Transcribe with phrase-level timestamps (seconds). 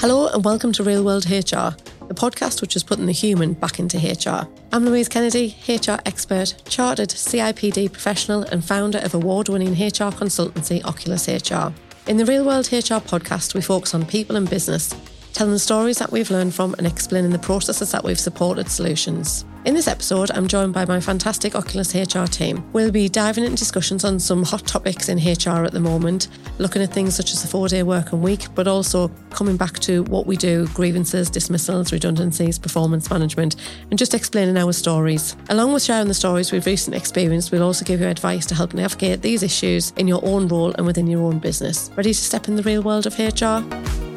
[0.00, 1.76] Hello and welcome to Real World HR,
[2.06, 4.48] the podcast which is putting the human back into HR.
[4.72, 10.82] I'm Louise Kennedy, HR expert, chartered CIPD professional, and founder of award winning HR consultancy
[10.86, 11.74] Oculus HR.
[12.08, 14.94] In the Real World HR podcast, we focus on people and business
[15.32, 19.44] telling the stories that we've learned from and explaining the processes that we've supported solutions.
[19.66, 22.64] In this episode, I'm joined by my fantastic Oculus HR team.
[22.72, 26.80] We'll be diving into discussions on some hot topics in HR at the moment, looking
[26.80, 30.26] at things such as the four day working week, but also coming back to what
[30.26, 33.56] we do grievances, dismissals, redundancies, performance management,
[33.90, 35.36] and just explaining our stories.
[35.50, 38.72] Along with sharing the stories we've recently experienced, we'll also give you advice to help
[38.72, 41.90] navigate these issues in your own role and within your own business.
[41.96, 44.09] Ready to step in the real world of HR?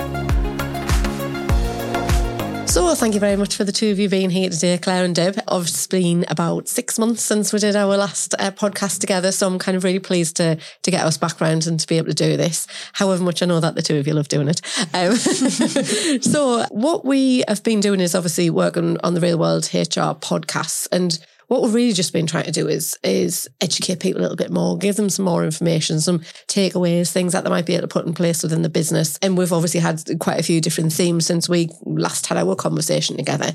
[2.74, 5.14] So, thank you very much for the two of you being here today, Claire and
[5.14, 5.40] Deb.
[5.48, 9.60] It's been about six months since we did our last uh, podcast together, so I'm
[9.60, 12.16] kind of really pleased to to get us back around and to be able to
[12.16, 12.66] do this.
[12.94, 14.60] However much I know that the two of you love doing it.
[14.92, 15.16] Um,
[16.24, 20.88] so, what we have been doing is obviously working on the Real World HR podcasts,
[20.92, 21.24] and
[21.54, 24.50] what we've really just been trying to do is is educate people a little bit
[24.50, 27.94] more, give them some more information, some takeaways, things that they might be able to
[27.94, 29.20] put in place within the business.
[29.22, 33.18] And we've obviously had quite a few different themes since we last had our conversation
[33.18, 33.52] together.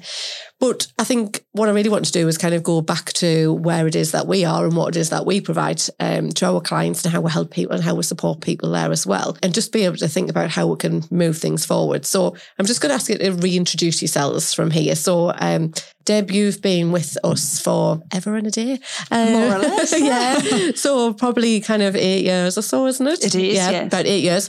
[0.61, 3.55] But I think what I really want to do is kind of go back to
[3.55, 6.47] where it is that we are and what it is that we provide um, to
[6.47, 9.37] our clients and how we help people and how we support people there as well.
[9.43, 12.07] And just be able to think about how we can move things forward.
[12.07, 14.95] So I'm just going to ask you to reintroduce yourselves from here.
[14.95, 15.73] So, um,
[16.09, 18.81] Deb, you've been with us for ever and a day.
[19.11, 20.01] Uh, More or less.
[20.01, 20.70] yeah.
[20.75, 23.27] So probably kind of eight years or so, isn't it?
[23.27, 23.55] It is.
[23.55, 23.87] Yeah, yes.
[23.89, 24.48] about eight years.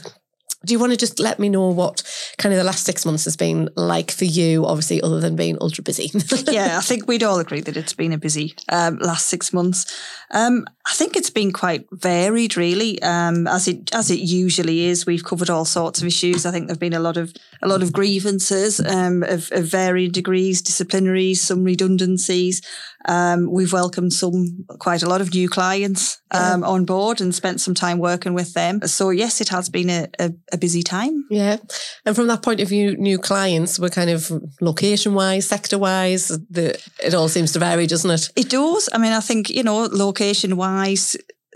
[0.64, 2.02] Do you want to just let me know what
[2.38, 5.58] kind of the last six months has been like for you, obviously, other than being
[5.60, 6.10] ultra busy?
[6.50, 9.84] yeah, I think we'd all agree that it's been a busy um, last six months.
[10.30, 15.06] Um, I think it's been quite varied, really, um, as it as it usually is.
[15.06, 16.44] We've covered all sorts of issues.
[16.44, 20.10] I think there've been a lot of a lot of grievances um, of, of varying
[20.10, 22.60] degrees, disciplinaries, some redundancies.
[23.06, 27.60] Um, we've welcomed some quite a lot of new clients um, on board and spent
[27.60, 28.82] some time working with them.
[28.82, 31.24] So yes, it has been a, a, a busy time.
[31.30, 31.56] Yeah,
[32.04, 34.30] and from that point of view, new clients were kind of
[34.60, 36.28] location wise, sector wise.
[36.28, 38.30] The it all seems to vary, doesn't it?
[38.36, 38.88] It does.
[38.92, 40.79] I mean, I think you know, location wise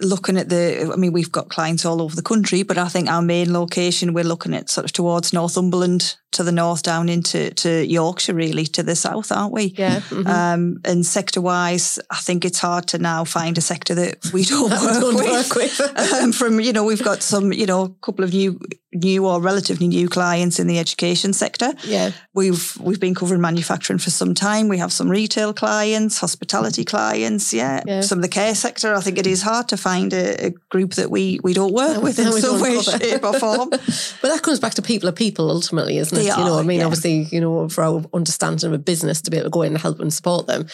[0.01, 3.09] looking at the, I mean, we've got clients all over the country, but I think
[3.09, 7.51] our main location, we're looking at sort of towards Northumberland to the north down into
[7.51, 9.75] to Yorkshire, really to the south, aren't we?
[9.77, 10.01] Yeah.
[10.01, 10.27] Mm-hmm.
[10.27, 14.45] Um, and sector wise, I think it's hard to now find a sector that we
[14.45, 15.27] don't, That work, don't with.
[15.27, 15.81] work with.
[16.15, 18.61] um, from you know, we've got some, you know, a couple of new,
[18.93, 21.73] new or relatively new clients in the education sector.
[21.85, 22.13] Yeah.
[22.33, 24.69] We've we've been covering manufacturing for some time.
[24.69, 27.83] We have some retail clients, hospitality clients, yeah.
[27.87, 28.01] Yeah.
[28.01, 28.95] Some of the care sector.
[28.95, 31.95] I think it is hard to find a, a group that we we don't work
[31.95, 33.71] That with in some way, shape, or form.
[34.23, 36.24] But that comes back to people are people ultimately, isn't it?
[36.39, 36.87] You know, I mean, yeah.
[36.87, 39.73] obviously, you know, for our understanding of a business to be able to go in
[39.73, 40.67] and help and support them.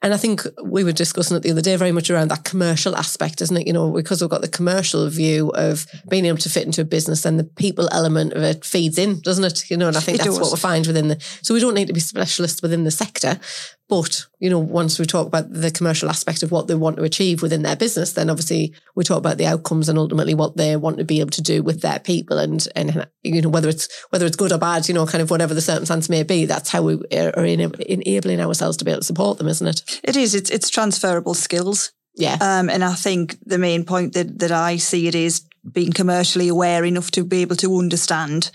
[0.00, 2.94] And I think we were discussing it the other day very much around that commercial
[2.94, 3.66] aspect, isn't it?
[3.66, 6.84] You know, because we've got the commercial view of being able to fit into a
[6.84, 9.68] business and the people element of it feeds in, doesn't it?
[9.68, 10.40] You know, and I think It that's does.
[10.40, 13.40] what we find within the, so we don't need to be specialists within the sector.
[13.88, 17.04] But, you know, once we talk about the commercial aspect of what they want to
[17.04, 20.76] achieve within their business, then obviously we talk about the outcomes and ultimately what they
[20.76, 23.88] want to be able to do with their people and, and you know, whether it's
[24.10, 26.68] whether it's good or bad, you know, kind of whatever the circumstance may be, that's
[26.68, 30.00] how we are enabling ourselves to be able to support them, isn't it?
[30.04, 30.34] It is.
[30.34, 31.92] It's it's transferable skills.
[32.14, 32.36] Yeah.
[32.40, 36.48] Um, and I think the main point that, that I see it is being commercially
[36.48, 38.50] aware enough to be able to understand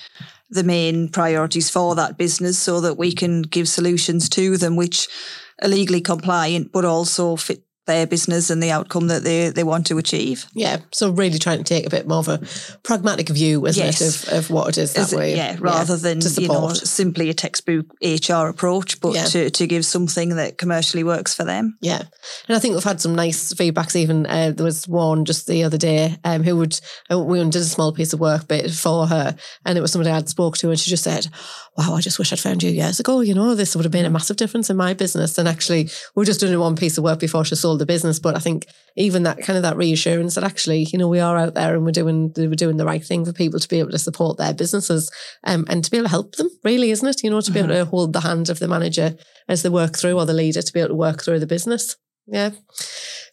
[0.54, 5.08] the main priorities for that business so that we can give solutions to them which
[5.62, 9.86] are legally compliant but also fit their business and the outcome that they, they want
[9.88, 10.46] to achieve.
[10.54, 10.78] Yeah.
[10.92, 12.40] So really trying to take a bit more of a
[12.84, 14.02] pragmatic view, isn't Yes.
[14.02, 15.36] it, of, of what it is that it- way.
[15.36, 19.26] yeah, rather than you know simply a textbook HR approach, but Yeah.
[19.26, 21.78] to, to give something that commercially works for them.
[21.82, 22.04] Yeah.
[22.48, 24.26] And I think we've had some nice feedbacks even.
[24.28, 26.80] Uh, there was one just the other day um, who would,
[27.12, 29.36] uh, we did a small piece of work bit for her
[29.66, 31.28] and it was somebody I'd spoke to and she just said,
[31.78, 33.20] wow, I just wish I'd found you years ago.
[33.22, 35.38] You know, this would have been a massive difference in my business.
[35.38, 35.84] And actually
[36.16, 38.20] we were just doing one piece of work before she sold the business.
[38.20, 41.38] But I think even that kind of that reassurance that actually, you know, we are
[41.38, 43.92] out there and we're doing, we're doing the right thing for people to be able
[43.92, 45.12] to support their businesses
[45.44, 47.24] um, and to be able to help them really, isn't it?
[47.24, 49.16] You know, to be able to hold the hand of the manager
[49.48, 51.96] as they work through or the leader to be able to work through the business.
[52.28, 52.52] Yeah.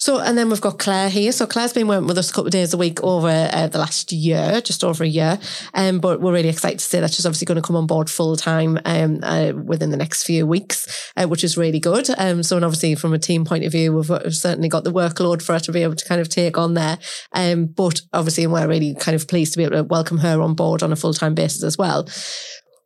[0.01, 1.31] So, and then we've got Claire here.
[1.31, 3.79] So Claire's been working with us a couple of days a week over uh, the
[3.79, 5.39] last year, just over a year.
[5.75, 8.09] Um, but we're really excited to say that she's obviously going to come on board
[8.09, 12.09] full time um, uh, within the next few weeks, uh, which is really good.
[12.17, 14.93] Um, so, and obviously from a team point of view, we've, we've certainly got the
[14.93, 16.99] workload for her to be able to kind of take on there.
[17.33, 20.55] Um, but obviously, we're really kind of pleased to be able to welcome her on
[20.55, 22.09] board on a full time basis as well.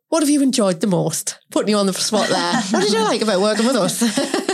[0.09, 1.39] what have you enjoyed the most?
[1.49, 2.53] Putting you on the spot there.
[2.71, 4.41] what did you like about working with us?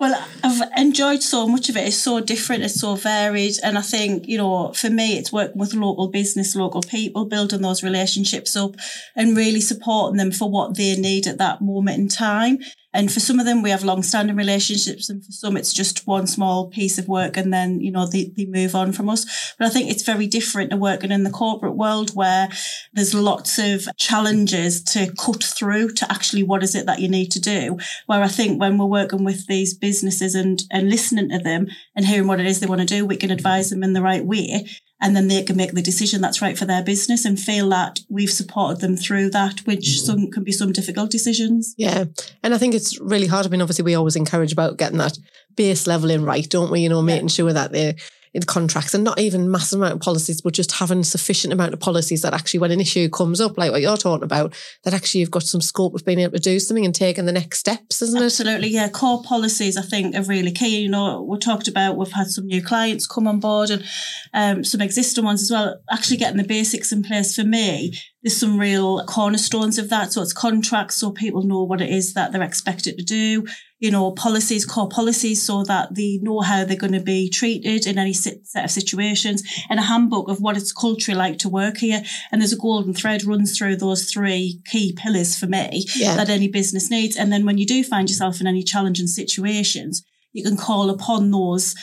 [0.00, 1.86] well, I've enjoyed so much of it.
[1.86, 3.56] It's so different, it's so varied.
[3.62, 7.60] And I think, you know, for me, it's working with local business, local people, building
[7.60, 8.76] those relationships up
[9.14, 12.60] and really supporting them for what they need at that moment in time.
[12.92, 16.26] And for some of them, we have long-standing relationships, and for some, it's just one
[16.26, 19.54] small piece of work, and then you know they, they move on from us.
[19.58, 22.48] But I think it's very different to working in the corporate world where
[22.92, 27.30] there's lots of challenges to cut through to actually what is it that you need
[27.32, 27.78] to do.
[28.06, 32.06] Where I think when we're working with these businesses and and listening to them and
[32.06, 34.24] hearing what it is they want to do, we can advise them in the right
[34.24, 34.66] way
[35.00, 38.00] and then they can make the decision that's right for their business and feel that
[38.08, 40.06] we've supported them through that, which mm.
[40.06, 41.74] some can be some difficult decisions.
[41.78, 42.04] Yeah.
[42.42, 43.46] And I think it's really hard.
[43.46, 45.18] I mean, obviously we always encourage about getting that
[45.56, 46.80] base level in right, don't we?
[46.80, 47.94] You know, making sure that they're
[48.32, 51.80] in contracts and not even massive amount of policies, but just having sufficient amount of
[51.80, 54.54] policies that actually when an issue comes up, like what you're talking about,
[54.84, 57.32] that actually you've got some scope of being able to do something and taking the
[57.32, 58.26] next steps, isn't Absolutely, it?
[58.26, 58.88] Absolutely, yeah.
[58.88, 60.80] Core policies I think are really key.
[60.80, 63.84] You know, we talked about we've had some new clients come on board and
[64.32, 65.80] um, some existing ones as well.
[65.90, 70.12] Actually getting the basics in place for me there's some real cornerstones of that.
[70.12, 73.46] So it's contracts so people know what it is that they're expected to do,
[73.78, 77.86] you know, policies, core policies so that they know how they're going to be treated
[77.86, 81.78] in any set of situations and a handbook of what it's culturally like to work
[81.78, 82.02] here.
[82.30, 86.16] And there's a golden thread runs through those three key pillars for me yeah.
[86.16, 87.16] that any business needs.
[87.16, 91.30] And then when you do find yourself in any challenging situations, you can call upon
[91.30, 91.74] those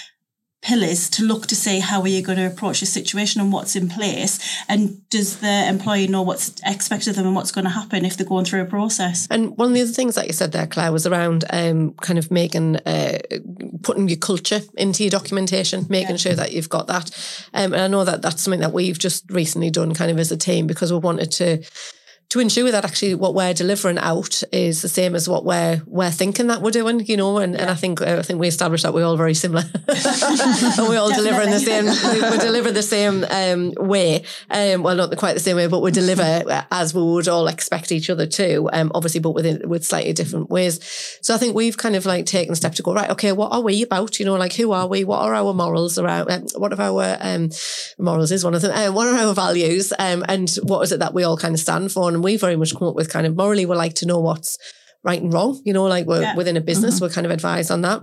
[0.61, 3.75] pillars to look to see how are you going to approach the situation and what's
[3.75, 7.69] in place and does the employee know what's expected of them and what's going to
[7.69, 10.33] happen if they're going through a process and one of the other things that you
[10.33, 13.19] said there claire was around um, kind of making uh,
[13.83, 16.17] putting your culture into your documentation making yeah.
[16.17, 17.11] sure that you've got that
[17.53, 20.31] um, and i know that that's something that we've just recently done kind of as
[20.31, 21.63] a team because we wanted to
[22.29, 26.11] to ensure that actually what we're delivering out is the same as what we're we're
[26.11, 27.37] thinking that we're doing, you know.
[27.37, 27.61] And, yeah.
[27.61, 31.13] and I think I think we established that we're all very similar, and we all
[31.13, 34.23] deliver in the same we, deliver the same um, way.
[34.49, 37.93] Um, well, not quite the same way, but we deliver as we would all expect
[37.93, 38.69] each other to.
[38.73, 40.83] Um, obviously, but within with slightly different ways.
[41.21, 43.09] So I think we've kind of like taken a step to go right.
[43.11, 44.19] Okay, what are we about?
[44.19, 45.05] You know, like who are we?
[45.05, 46.29] What are our morals around?
[46.29, 47.51] Um, what are our um,
[47.97, 48.71] morals is one of them.
[48.75, 49.93] Um, what are our values?
[49.97, 52.16] Um, and what is it that we all kind of stand for?
[52.17, 54.57] And we very much come up with kind of morally, we like to know what's
[55.03, 55.61] right and wrong.
[55.65, 56.35] You know, like we're yeah.
[56.35, 57.05] within a business, mm-hmm.
[57.05, 58.01] we're kind of advised on that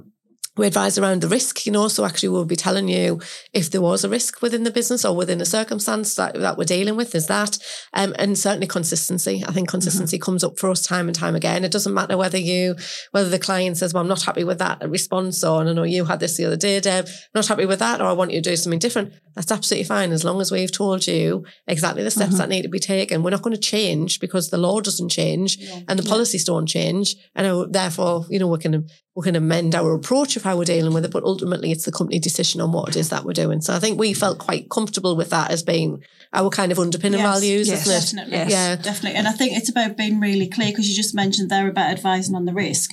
[0.56, 1.88] we advise around the risk, you know.
[1.88, 3.20] So actually, we'll be telling you
[3.52, 6.64] if there was a risk within the business or within a circumstance that, that we're
[6.64, 7.14] dealing with.
[7.14, 7.58] Is that,
[7.92, 9.44] um, and certainly consistency.
[9.46, 10.24] I think consistency mm-hmm.
[10.24, 11.64] comes up for us time and time again.
[11.64, 12.76] It doesn't matter whether you,
[13.10, 16.04] whether the client says, "Well, I'm not happy with that response," or "I know you
[16.04, 18.50] had this the other day, Deb, not happy with that," or "I want you to
[18.50, 22.30] do something different." That's absolutely fine as long as we've told you exactly the steps
[22.30, 22.38] mm-hmm.
[22.38, 23.22] that need to be taken.
[23.22, 25.80] We're not going to change because the law doesn't change yeah.
[25.88, 26.54] and the policies yeah.
[26.54, 30.56] don't change, and therefore, you know, we can we can amend our approach of how
[30.56, 33.24] we're dealing with it, but ultimately it's the company decision on what it is that
[33.24, 33.60] we're doing.
[33.60, 36.02] So I think we felt quite comfortable with that as being
[36.32, 38.00] our kind of underpinning yes, values, yes, isn't it?
[38.00, 38.38] Definitely.
[38.38, 38.50] Yes.
[38.50, 39.18] Yeah, definitely.
[39.18, 42.34] And I think it's about being really clear because you just mentioned there about advising
[42.34, 42.90] on the risk.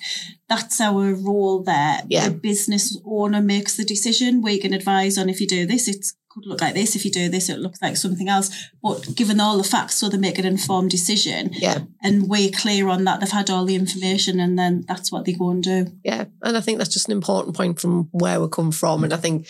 [0.48, 2.02] That's our role there.
[2.08, 2.30] Yeah.
[2.30, 4.44] The business owner makes the decision.
[4.44, 6.96] We can advise on if you do this, it's could look like this.
[6.96, 8.70] If you do this, it looks like something else.
[8.82, 11.52] But given all the facts, so they make an informed decision.
[11.54, 11.80] Yeah.
[12.04, 13.20] And we're clear on that.
[13.20, 15.88] They've had all the information and then that's what they go and do.
[16.04, 16.26] Yeah.
[16.44, 19.04] And I think that's just an important point from where we come from.
[19.04, 19.48] And I think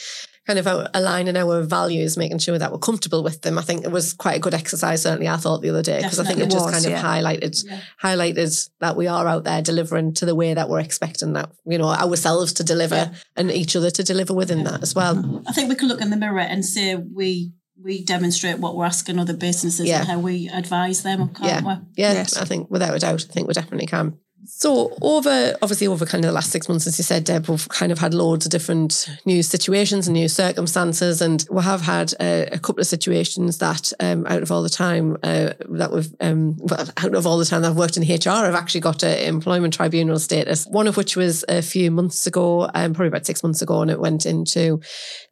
[0.48, 3.58] kind of aligning our values, making sure that we're comfortable with them.
[3.58, 5.04] I think it was quite a good exercise.
[5.04, 7.02] Certainly, I thought the other day because I think it, just was, kind of yeah.
[7.02, 7.80] highlighted yeah.
[8.02, 11.78] highlighted that we are out there delivering to the way that we're expecting that you
[11.78, 13.14] know ourselves to deliver yeah.
[13.36, 15.44] and each other to deliver within that as well.
[15.48, 18.86] I think we can look in the mirror and say we we demonstrate what we're
[18.86, 21.62] asking other businesses and how we advise them, yeah.
[21.62, 21.74] We?
[21.96, 22.38] Yeah, yes.
[22.38, 24.20] I think without a doubt, I think we definitely can.
[24.46, 27.70] So over, obviously over kind of the last six months, as you said, Deb, we've
[27.70, 31.22] kind of had loads of different new situations and new circumstances.
[31.22, 34.70] And we have had a, a couple of situations that um, out of all the
[34.70, 36.58] time uh, that we've, um,
[36.98, 39.74] out of all the time that I've worked in HR, I've actually got an employment
[39.74, 40.66] tribunal status.
[40.66, 43.92] One of which was a few months ago, um, probably about six months ago, and
[43.92, 44.80] it went into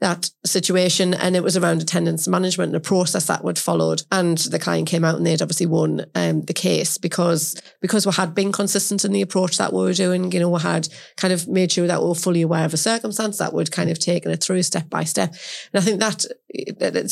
[0.01, 1.13] that situation.
[1.15, 4.03] And it was around attendance management and a process that would followed.
[4.11, 8.13] And the client came out and they'd obviously won um, the case because, because we
[8.13, 10.31] had been consistent in the approach that we were doing.
[10.31, 10.87] You know, we had
[11.17, 13.89] kind of made sure that we were fully aware of a circumstance that would kind
[13.89, 15.33] of taken it through step by step.
[15.73, 16.25] And I think that,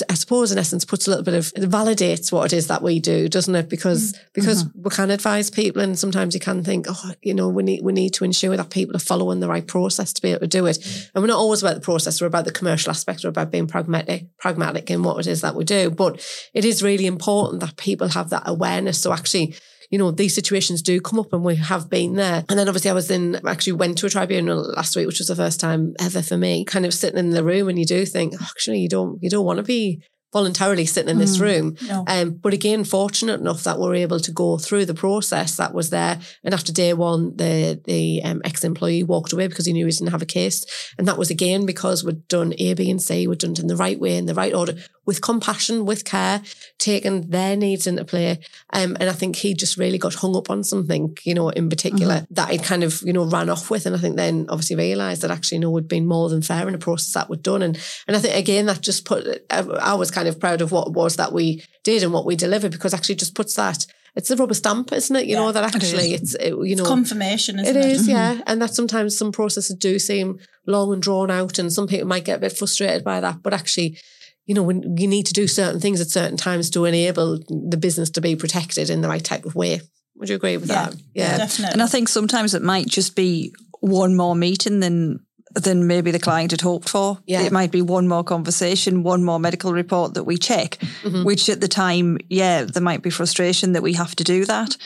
[0.09, 2.81] I suppose, in essence, puts a little bit of it validates what it is that
[2.81, 3.69] we do, doesn't it?
[3.69, 4.19] Because mm.
[4.33, 4.81] because mm-hmm.
[4.83, 7.93] we can advise people, and sometimes you can think, oh, you know, we need we
[7.93, 10.65] need to ensure that people are following the right process to be able to do
[10.65, 10.77] it.
[10.77, 11.11] Mm.
[11.13, 13.67] And we're not always about the process; we're about the commercial aspect, we're about being
[13.67, 15.91] pragmatic, pragmatic in what it is that we do.
[15.91, 18.99] But it is really important that people have that awareness.
[19.01, 19.55] So actually
[19.89, 22.43] you know, these situations do come up and we have been there.
[22.49, 25.27] And then obviously I was in, actually went to a tribunal last week, which was
[25.27, 28.05] the first time ever for me, kind of sitting in the room and you do
[28.05, 30.01] think, oh, actually, you don't, you don't want to be
[30.33, 31.41] voluntarily sitting in this Mm.
[31.41, 31.75] room.
[31.87, 32.03] No.
[32.05, 35.89] Um, but again, fortunate enough that we're able to go through the process that was
[35.89, 36.19] there.
[36.43, 39.91] And after day one, the the um, ex employee walked away because he knew he
[39.93, 40.65] didn't have a case.
[40.97, 43.25] And that was again because we'd done A, B, and C.
[43.25, 44.73] We'd done it in the right way, in the right order,
[45.07, 46.43] with compassion, with care,
[46.77, 48.39] taking their needs into play.
[48.73, 51.69] Um, and I think he just really got hung up on something, you know, in
[51.69, 53.85] particular that he kind of, you know, ran off with.
[53.85, 56.67] And I think then obviously realised that actually, you know, we'd been more than fair
[56.67, 57.61] in the process that we'd done.
[57.61, 60.89] And and I think again that just put I, was kind of proud of what
[60.89, 63.87] it was that we did and what we delivered because actually just puts that
[64.17, 65.27] it's a rubber stamp, isn't it?
[65.27, 67.85] You know that it actually it's it, you know Confirmation, it isn't it?
[67.85, 68.41] is, yeah.
[68.47, 72.25] And that sometimes some processes do seem long and drawn out, and some people might
[72.25, 73.43] get a bit frustrated by that.
[73.43, 73.99] But actually,
[74.47, 77.37] you know, when you need to do certain things at certain times to enable
[77.69, 79.81] the business to be protected in the right type of way.
[80.15, 80.95] Would you agree with Yeah, that?
[81.13, 81.37] Yeah.
[81.37, 81.73] Definitely.
[81.73, 85.19] And I think sometimes it might just be one more meeting than
[85.55, 87.17] than maybe the client had hoped for.
[87.25, 87.41] Yeah.
[87.41, 91.25] It might be one more conversation, one more medical report that we check, Mhm.
[91.25, 94.77] which at the time, yeah, there might be frustration that we have to do that.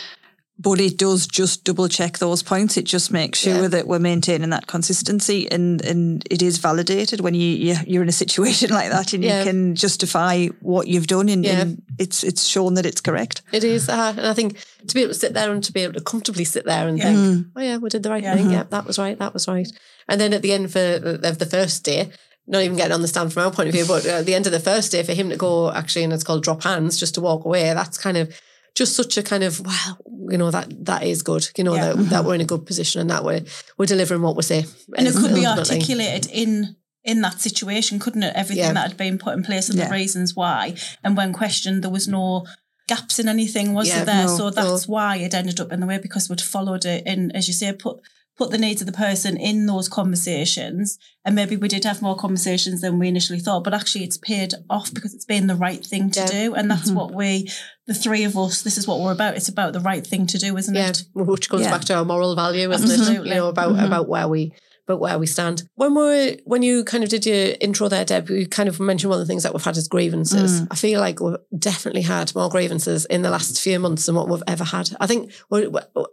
[0.59, 2.77] But it does just double check those points.
[2.77, 3.67] It just makes sure Yeah.
[3.69, 8.09] that we're maintaining that consistency and, and it is validated when you, you you're in
[8.09, 9.39] a situation like that and Yeah.
[9.39, 11.61] you can justify what you've done and, Yeah.
[11.61, 13.41] and it's it's shown that it's correct.
[13.51, 15.81] It is, uh, and I think to be able to sit there and to be
[15.81, 17.45] able to comfortably sit there and think, Mm.
[17.55, 18.51] oh yeah, we did the right thing.
[18.51, 19.17] Yeah, that was right.
[19.17, 19.71] That was right.
[20.07, 22.11] And then at the end for of the first day,
[22.45, 24.45] not even getting on the stand from our point of view, but at the end
[24.45, 27.15] of the first day for him to go actually, and it's called drop hands, just
[27.15, 27.73] to walk away.
[27.73, 28.29] That's kind of
[28.75, 29.97] just such a kind of wow,
[30.29, 31.47] you know that that is good.
[31.57, 31.93] You know Yeah.
[31.93, 33.43] that that we're in a good position and that we're
[33.77, 34.65] we're delivering what we say.
[34.97, 38.33] and it could be articulated in in that situation, couldn't it?
[38.35, 38.73] Everything Yeah.
[38.73, 39.87] that had been put in place and Yeah.
[39.87, 40.75] the reasons why.
[41.03, 42.45] And when questioned, there was no
[42.87, 44.25] gaps in anything, was Yeah, there?
[44.27, 47.35] No, so that's why it ended up in the way because we'd followed it and
[47.35, 47.97] as you say, put
[48.37, 50.97] put the needs of the person in those conversations.
[51.25, 54.53] And maybe we did have more conversations than we initially thought, but actually it's paid
[54.69, 56.53] off because it's been the right thing to do.
[56.55, 56.95] And that's Mhm.
[56.95, 57.49] what we,
[57.91, 59.35] the three of us, this is what we're about.
[59.35, 61.03] It's about the right thing to do, isn't yeah, it?
[61.13, 61.71] which goes Yeah.
[61.71, 62.99] back to our moral value, isn't it?
[62.99, 63.29] Absolutely.
[63.29, 63.85] You know about Mhm.
[63.85, 64.53] about where we
[64.87, 65.63] about where we stand.
[65.75, 69.09] When we when you kind of did your intro there, Deb, you kind of mentioned
[69.11, 70.61] one of the things that we've had is grievances.
[70.61, 70.67] Mm.
[70.71, 74.27] I feel like we've definitely had more grievances in the last few months than what
[74.27, 74.89] we've ever had.
[74.99, 75.69] I think we,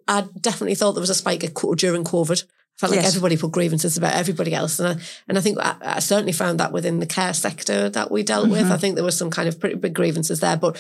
[0.07, 2.43] I definitely thought there was a spike of co- during COVID.
[2.45, 2.47] I
[2.79, 3.09] felt like Yes.
[3.17, 4.97] everybody put grievances about everybody else, and I,
[5.29, 8.49] and I think I, I certainly found that within the care sector that we dealt
[8.49, 8.67] with.
[8.67, 8.71] Mhm.
[8.71, 10.77] I think there was some kind of pretty big grievances there, but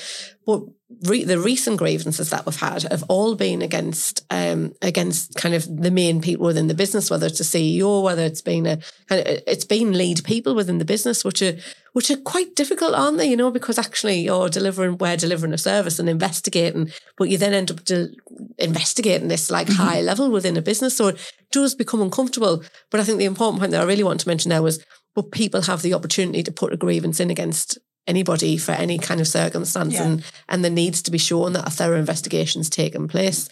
[0.46, 0.60] but
[1.02, 5.64] re- the recent grievances that we've had have all been against um, against kind of
[5.82, 8.78] the main people within the business, whether it's a CEO, whether it's been a
[9.08, 11.56] kind of, it's been lead people within the business, which are
[11.92, 13.28] which are quite difficult, aren't they?
[13.28, 17.54] You know, because actually you're delivering, we're delivering a service and investigating, but you then
[17.54, 18.14] end up de-
[18.58, 22.62] investigating this like high level within a business, so it does become uncomfortable.
[22.90, 25.32] But I think the important point that I really want to mention there was, but
[25.32, 29.28] people have the opportunity to put a grievance in against anybody for any kind of
[29.28, 30.04] circumstance Yeah.
[30.04, 33.48] and and there needs to be shown that a thorough investigation's taken place.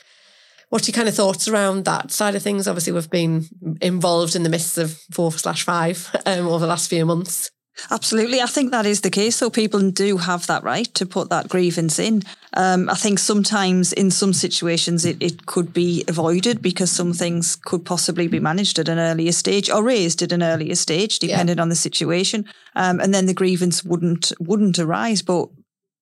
[0.71, 2.67] What are your kind of thoughts around that side of things?
[2.67, 3.47] Obviously, we've been
[3.81, 7.53] involved in the midst of four slash five um, over the last few months.
[7.91, 8.41] Absolutely.
[8.41, 9.37] I think that is the case.
[9.37, 12.23] So people do have that right to put that grievance in.
[12.55, 17.57] Um, I think sometimes in some situations it, it could be avoided because some things
[17.57, 21.59] could possibly be managed at an earlier stage or raised at an earlier stage, depending
[21.61, 22.47] on the situation.
[22.75, 25.21] Um, and then the grievance wouldn't wouldn't arise.
[25.21, 25.49] But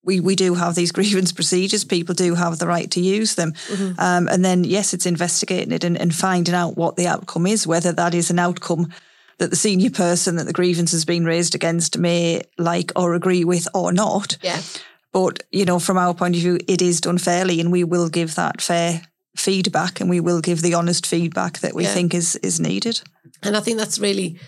[0.05, 1.85] we, we do have these grievance procedures.
[1.85, 3.55] People do have the right to use them.
[3.99, 7.67] Um, and then, yes, it's investigating it and, and finding out what the outcome is,
[7.67, 8.93] whether that is an outcome
[9.39, 13.45] that the senior person that the grievance has been raised against may like or agree
[13.45, 14.37] with or not.
[14.43, 14.61] Yeah,
[15.13, 18.09] But, you know, from our point of view, it is done fairly and we will
[18.09, 19.03] give that fair
[19.37, 21.95] feedback and we will give the honest feedback that we Yeah.
[21.95, 23.01] think is is needed.
[23.43, 24.39] and I think that's really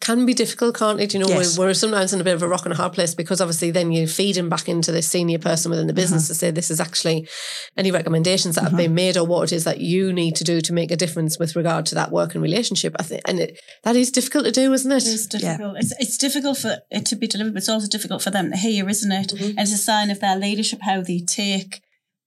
[0.00, 1.14] can be difficult, can't it?
[1.14, 1.58] You know, Yes.
[1.58, 3.70] we're, we're sometimes in a bit of a rock and a hard place because obviously
[3.70, 6.28] then you're feeding back into the senior person within the business Mm-hmm.
[6.32, 7.28] to say this is actually
[7.76, 10.60] any recommendations that have been made or what it is that you need to do
[10.60, 12.94] to make a difference with regard to that working relationship.
[12.98, 15.04] I think, and it, that is difficult to do, isn't it?
[15.06, 15.76] It is difficult.
[15.78, 18.56] It's it's difficult for it to be delivered, but it's also difficult for them to
[18.56, 19.28] hear, isn't it?
[19.28, 19.48] Mhm.
[19.50, 21.80] And it's a sign of their leadership how they take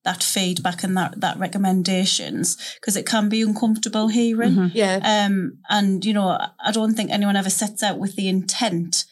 [0.05, 4.55] that feedback and that that recommendations because it can be uncomfortable hearing.
[4.55, 4.71] Mhm.
[4.73, 9.05] Yeah, Um, and you know, I don't think anyone ever sets out with the intent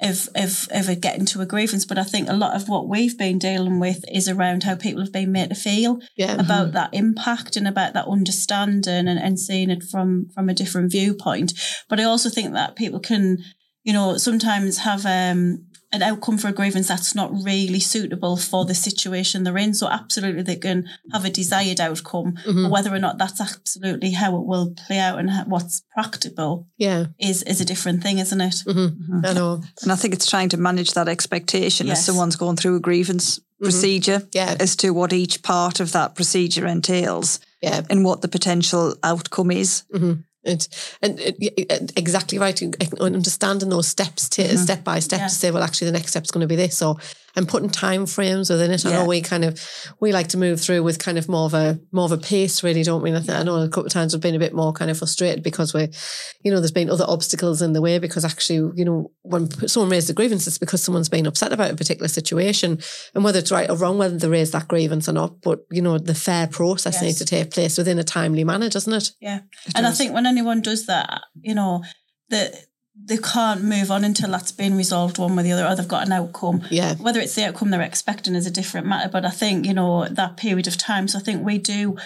[0.00, 1.84] of of of it getting to a grievance.
[1.84, 5.00] But I think a lot of what we've been dealing with is around how people
[5.00, 9.38] have been made to feel yeah, about that impact and about that understanding and, and
[9.38, 11.52] seeing it from from a different viewpoint.
[11.88, 13.44] But I also think that people can,
[13.84, 18.64] you know, sometimes have um an outcome for a grievance that's not really suitable for
[18.64, 19.74] the situation they're in.
[19.74, 22.62] So absolutely they can have a desired outcome, Mm-hmm.
[22.62, 26.66] but whether or not that's absolutely how it will play out and how, what's practical
[26.78, 27.06] Yeah.
[27.18, 28.54] is is a different thing, isn't it?
[28.66, 29.26] Mm-hmm.
[29.26, 29.62] I know.
[29.82, 31.98] And I think it's trying to manage that expectation Yes.
[31.98, 34.28] as someone's going through a grievance procedure Mm-hmm.
[34.38, 34.56] Yeah.
[34.60, 37.82] as to what each part of that procedure entails Yeah.
[37.90, 39.84] and what the potential outcome is.
[40.44, 40.66] And,
[41.02, 41.32] and, uh,
[41.68, 42.60] and uh, exactly right.
[43.00, 44.56] Understanding those steps, to, mm-hmm.
[44.56, 45.28] step by step, Yeah.
[45.28, 46.96] to say, well, actually, the next step's going to be this, or
[47.34, 48.84] and putting time frames within it.
[48.84, 48.98] I Yeah.
[48.98, 49.58] know we kind of
[50.00, 52.62] we like to move through with kind of more of a more of a pace,
[52.62, 53.10] really, don't we?
[53.10, 54.90] And I, think, I know a couple of times we've been a bit more kind
[54.90, 55.88] of frustrated because we,
[56.42, 59.90] you know, there's been other obstacles in the way because actually, you know, when someone
[59.90, 62.78] raises a grievance, it's because someone's been upset about a particular situation,
[63.14, 65.80] and whether it's right or wrong, whether they raise that grievance or not, but you
[65.82, 67.02] know, the fair process Yes.
[67.02, 69.10] needs to take place within a timely manner, doesn't it?
[69.20, 69.40] Yeah.
[69.74, 71.82] And I think when anyone does that, you know,
[72.28, 72.54] that
[72.94, 75.88] they can't move on until that's been resolved one way or the other, or they've
[75.88, 76.62] got an outcome.
[76.70, 76.94] Yeah.
[76.96, 79.08] Whether it's the outcome they're expecting is a different matter.
[79.08, 81.08] But I think, you know, that period of time.
[81.08, 81.96] So I think we do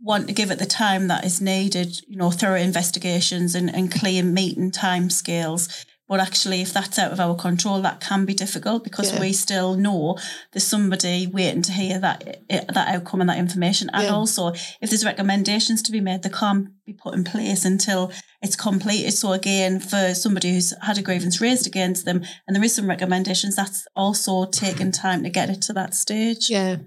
[0.00, 3.92] want to give it the time that is needed, you know, thorough investigations and, and
[3.92, 5.84] clear meeting time scales.
[6.10, 9.20] But actually, if that's out of our control, that can be difficult because Yeah.
[9.20, 10.18] we still know
[10.50, 13.88] there's somebody waiting to hear that eh, that outcome and that information.
[13.92, 14.14] And Yeah.
[14.14, 14.48] also,
[14.80, 18.10] if there's recommendations to be made, they can't be put in place until
[18.42, 19.12] it's completed.
[19.12, 22.88] So again, for somebody who's had a grievance raised against them, and there is some
[22.88, 26.50] recommendations, that's also taken time to get it to that stage.
[26.50, 26.78] Yeah.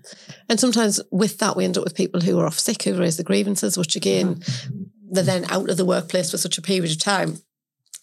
[0.49, 3.15] And sometimes with that, we end up with people who are off sick, who raise
[3.15, 4.83] the grievances, which again, mm-hmm.
[5.13, 7.39] they're then out of the workplace for such a period of time.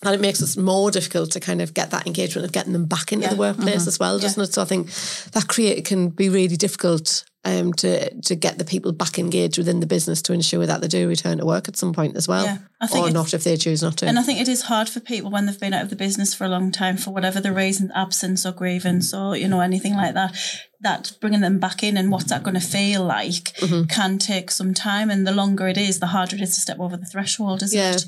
[0.02, 2.86] And it makes it more difficult to kind of get that engagement of getting them
[2.86, 3.30] back into Yeah.
[3.34, 4.54] the workplace as well, doesn't it?
[4.54, 4.88] So I think
[5.32, 9.80] that create can be really difficult um, to to get the people back engaged within
[9.80, 12.44] the business to ensure that they do return to work at some point as well,
[12.44, 14.06] Yeah, I think or not if they choose not to.
[14.06, 16.34] And I think it is hard for people when they've been out of the business
[16.34, 19.96] for a long time for whatever the reason, absence or grievance or, you know, anything
[19.96, 20.34] like that,
[20.82, 23.84] that bringing them back in and what's that going to feel like Mm-hmm.
[23.84, 25.10] can take some time.
[25.10, 27.78] And the longer it is, the harder it is to step over the threshold, isn't
[27.78, 27.92] Yeah.
[27.96, 28.04] it?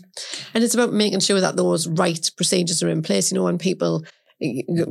[0.54, 3.58] And it's about making sure that those right procedures are in place, you know, when
[3.58, 4.04] people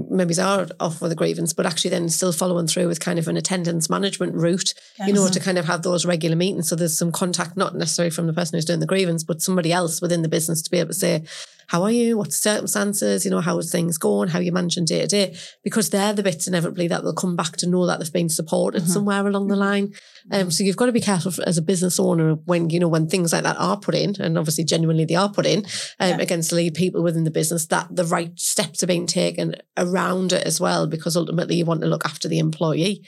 [0.10, 3.28] maybe are off with a grievance, but actually then still following through with kind of
[3.28, 4.74] an attendance management route,
[5.06, 6.70] you know, to kind of have those regular meetings.
[6.70, 9.74] So there's some contact, not necessarily from the person who's doing the grievance, but somebody
[9.74, 11.24] else within the business to be able to say,
[11.68, 12.18] how are you?
[12.18, 13.24] What's the circumstances?
[13.26, 14.30] You know, how is things going?
[14.30, 15.38] How are you managing day to day?
[15.64, 18.88] Because they're the bits inevitably that they'll come back to know that they've been supported
[18.88, 19.94] somewhere along the line.
[20.32, 23.08] Um, so you've got to be careful as a business owner when, you know, when
[23.08, 25.60] things like that are put in, and obviously genuinely they are put in
[26.00, 26.18] um, Yeah.
[26.20, 30.46] against lead people within the business, that the right steps are being taken around it
[30.46, 33.04] as well, because ultimately you want to look after the employee.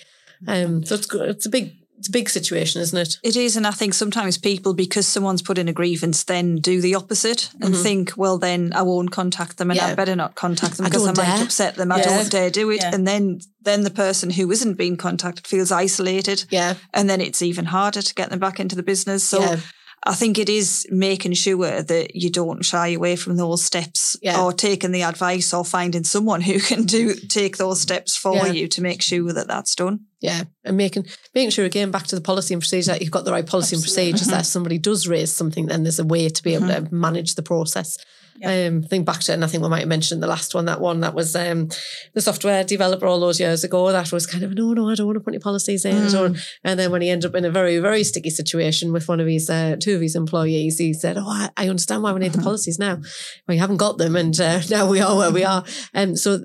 [0.47, 1.13] Um, so it's.
[1.13, 3.17] It's a big, it's a big situation, isn't it?
[3.23, 6.81] It is, and I think sometimes people, because someone's put in a grievance, then do
[6.81, 9.87] the opposite and think, well, then I won't contact them, and Mm-hmm.
[9.87, 9.93] Yeah.
[9.93, 11.91] I better not contact them I because I, might upset them.
[11.91, 12.91] I don't dare do it, Yeah.
[12.93, 16.73] and then then the person who isn't being contacted feels isolated, Yeah.
[16.93, 19.23] and then it's even harder to get them back into the business.
[19.23, 19.57] So.
[20.05, 24.41] I think it is making sure that you don't shy away from those steps Yeah.
[24.41, 28.51] or taking the advice or finding someone who can do take those steps for Yeah.
[28.51, 30.01] you to make sure that that's done.
[30.19, 33.25] Yeah, and making making sure again back to the policy and procedure that you've got
[33.25, 36.29] the right policy and procedures that if somebody does raise something, then there's a way
[36.29, 36.85] to be able mm-hmm.
[36.85, 37.97] to manage the process.
[38.43, 40.81] Um, think back to and I think we might have mentioned the last one, that
[40.81, 41.69] one that was um,
[42.13, 43.91] the software developer all those years ago.
[43.91, 46.11] That was kind of no, no, I don't want to put any policies in.
[46.11, 46.37] Don't.
[46.63, 49.27] And then when he ended up in a very, very sticky situation with one of
[49.27, 52.33] his uh, two of his employees, he said, "Oh, I, I understand why we need
[52.33, 53.01] the policies now.
[53.47, 56.39] We haven't got them, and uh, now we are where we are." And so,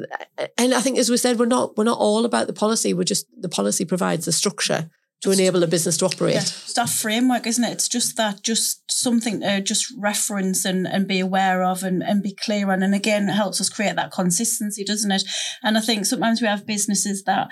[0.56, 2.92] and I think as we said, we're not we're not all about the policy.
[2.92, 4.90] We're just the policy provides the structure
[5.22, 6.34] to enable a business to operate.
[6.34, 7.72] Yeah, it's that framework, isn't it?
[7.72, 12.22] It's just that, just something to just reference and, and be aware of and, and
[12.22, 12.82] be clear on.
[12.82, 15.24] And again, it helps us create that consistency, doesn't it?
[15.62, 17.48] And I think sometimes we have businesses that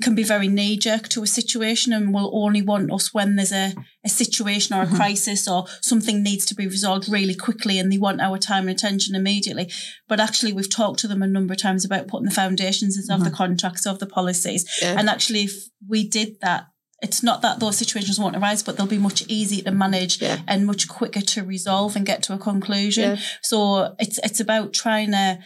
[0.00, 3.52] can be very knee jerk to a situation and will only want us when there's
[3.52, 4.94] a, a situation or a mm-hmm.
[4.94, 8.76] crisis or something needs to be resolved really quickly and they want our time and
[8.76, 9.68] attention immediately.
[10.06, 13.18] But actually, we've talked to them a number of times about putting the foundations of
[13.18, 13.34] the mm-hmm.
[13.34, 14.64] contracts, of the policies.
[14.80, 14.94] Yeah.
[14.96, 15.52] And actually, if
[15.88, 16.66] we did that,
[17.00, 20.40] it's not that those situations won't arise, but they'll be much easier to manage Yeah.
[20.48, 23.16] and much quicker to resolve and get to a conclusion.
[23.16, 23.22] Yeah.
[23.42, 25.38] So it's it's about trying to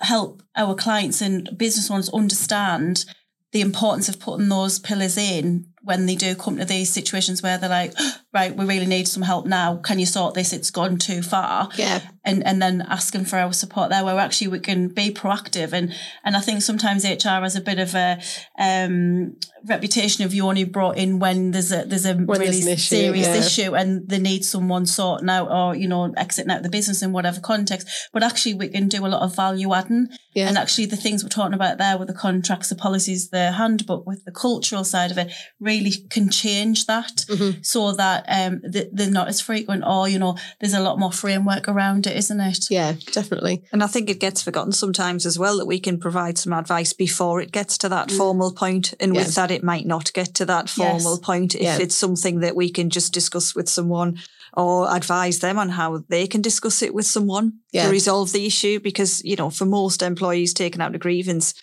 [0.00, 3.06] help our clients and business owners understand
[3.52, 7.58] the importance of putting those pillars in when they do come to these situations where
[7.58, 7.94] they're like,
[8.34, 9.76] right, we really need some help now.
[9.76, 10.52] Can you sort this?
[10.52, 11.70] It's gone too far.
[11.76, 12.00] Yeah.
[12.24, 15.72] And and then asking for our support there where actually we can be proactive.
[15.72, 15.94] And
[16.24, 18.20] and I think sometimes HR has a bit of a
[18.58, 22.66] um, reputation of you only brought in when there's a there's a When really there's
[22.66, 23.36] issue, serious yeah.
[23.36, 27.12] issue and they need someone sorting out or, you know, exiting out the business in
[27.12, 27.88] whatever context.
[28.12, 30.08] But actually we can do a lot of value adding.
[30.34, 30.48] Yeah.
[30.48, 34.04] And actually the things we're talking about there with the contracts, the policies, the handbook
[34.04, 35.75] with the cultural side of it really
[36.10, 37.62] can change that Mm-hmm.
[37.62, 41.12] so that um th- they're not as frequent or, you know, there's a lot more
[41.12, 42.70] framework around it, isn't it?
[42.70, 43.62] Yeah, definitely.
[43.72, 46.92] And I think it gets forgotten sometimes as well that we can provide some advice
[46.92, 48.94] before it gets to that formal point.
[49.00, 49.22] And Yeah.
[49.22, 51.18] with that, it might not get to that formal Yes.
[51.20, 51.78] point if Yeah.
[51.78, 54.18] it's something that we can just discuss with someone
[54.56, 57.84] or advise them on how they can discuss it with someone Yeah.
[57.86, 58.80] to resolve the issue.
[58.80, 61.54] Because, you know, for most employees, taking out a grievance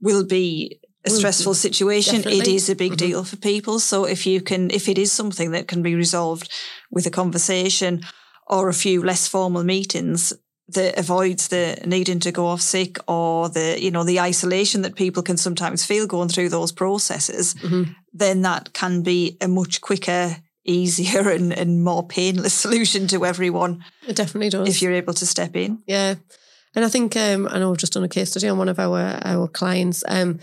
[0.00, 2.16] will be a stressful situation.
[2.16, 2.56] It definitely.
[2.56, 3.78] is a big deal for people.
[3.80, 6.48] So if you can, if it is something that can be resolved
[6.90, 8.00] with a conversation
[8.46, 10.32] or a few less formal meetings,
[10.68, 14.94] that avoids the needing to go off sick or the you know the isolation that
[14.96, 17.94] people can sometimes feel going through those processes Mhm.
[18.14, 23.84] then that can be a much quicker easier and, and more painless solution to everyone
[24.08, 24.68] It definitely does.
[24.68, 26.14] if you're able to step in Yeah.
[26.74, 28.78] And I think um, I know we've just done a case study on one of
[28.78, 30.02] our our clients.
[30.08, 30.40] Um,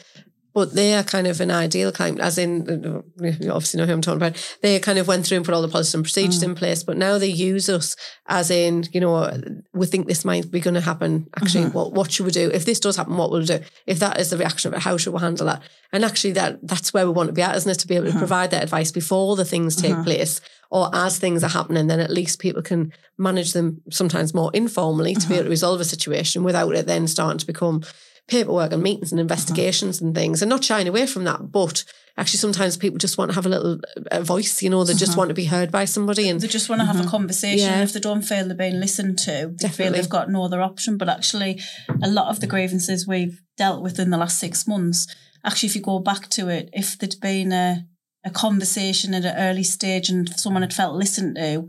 [0.54, 3.86] but they are kind of an ideal client, as in uh, uh, you obviously know
[3.86, 4.58] who I'm talking about.
[4.62, 6.50] They kind of went through and put all the policies and procedures mm.
[6.50, 7.96] in place, but now they use us
[8.28, 9.32] as in, you know,
[9.74, 11.28] we think this might be going to happen.
[11.38, 11.78] Actually, mm-hmm.
[11.78, 13.18] what what should we do if this does happen?
[13.18, 14.84] What will we do if that is the reaction of it?
[14.84, 15.62] How should we handle that?
[15.94, 17.80] And actually, that that's where we want to be at, isn't it?
[17.80, 18.20] To be able to mm-hmm.
[18.20, 20.04] provide that advice before the things take mm-hmm.
[20.04, 24.52] place, or as things are happening, then at least people can manage them sometimes more
[24.54, 27.84] informally to be able to resolve a situation without it then starting to become
[28.32, 29.26] paperwork and meetings and uh-huh.
[29.26, 31.84] investigations and things and not shying away from that but
[32.18, 33.80] actually sometimes people just want to have a little
[34.12, 35.20] a voice you know they just uh-huh.
[35.20, 37.10] want to be heard by somebody and They just want to have a mm-hmm.
[37.10, 37.68] conversation.
[37.68, 37.84] Yeah.
[37.84, 40.00] If they don't feel they're being listened to, they feel Definitely.
[40.00, 40.98] they've got no other option.
[40.98, 41.62] But actually,
[42.02, 45.08] a lot of the grievances we've dealt with in the last six months,
[45.46, 47.86] actually, if you go back to it, if there'd been a,
[48.26, 51.68] a conversation at an early stage and someone had felt listened to,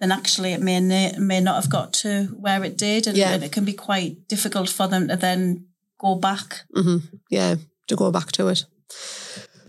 [0.00, 0.80] then actually it may
[1.18, 3.32] may not have got to where it did, and, Yeah.
[3.32, 5.66] and it can be quite difficult for them to then
[5.98, 6.64] go back.
[6.74, 6.98] hmm
[7.30, 7.56] Yeah,
[7.88, 8.64] to go back to it.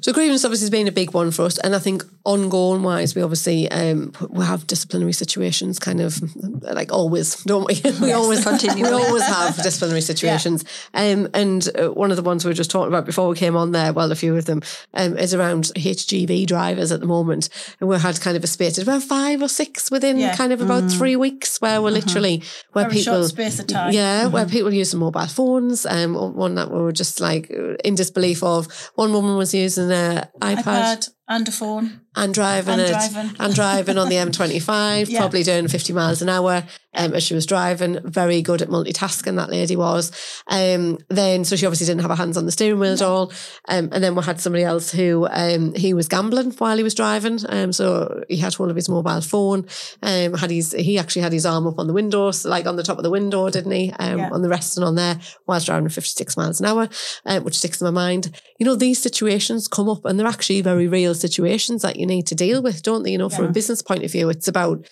[0.08, 3.13] So grievance obviously has been a big one for us, and I think ongoing wise,
[3.13, 6.17] we obviously um, we have disciplinary situations, kind of
[6.63, 7.82] like always, don't we?
[8.02, 8.86] we always continue.
[8.86, 12.72] We always have disciplinary situations, um, and uh, one of the ones we were just
[12.72, 14.62] talking about before we came on there, well, a few of them
[14.93, 17.50] um, is around HGV drivers at the moment,
[17.82, 20.38] and we had kind of a spate of about five or six within Yeah.
[20.38, 23.91] kind of about three weeks, where we're literally where Very people short space of time.
[23.91, 25.86] yeah, where people using mobile phones.
[25.86, 27.50] Um, one that we were just like
[27.84, 28.67] in disbelief of.
[28.96, 29.97] One woman was using
[30.42, 32.02] iPad, iPad and a phone.
[32.16, 33.36] and driving and it driving.
[33.40, 35.20] and driving on the M25, Yeah.
[35.20, 36.63] probably doing 50 miles an hour
[36.96, 38.00] um, as she was driving.
[38.04, 40.12] Very good at multitasking, that lady was.
[40.48, 43.32] Um, then, so she obviously didn't have her hands on the steering wheel at all.
[43.68, 46.96] Um, and then we had somebody else who um, he was gambling while he was
[46.96, 47.40] driving.
[47.50, 49.68] Um, so he had hold of his mobile phone.
[50.02, 52.78] Um, had his he actually had his arm up on the window, so like on
[52.78, 53.92] the top of the window, didn't he?
[54.00, 54.30] Um, Yeah.
[54.32, 56.88] on the resting on there whilst driving 56 miles an hour,
[57.26, 58.32] um, which sticks in my mind.
[58.60, 62.28] You know, these situations come up and they're actually very real situations that you need
[62.28, 63.12] to deal with, don't they?
[63.12, 64.88] You know, from a business point of view, it's about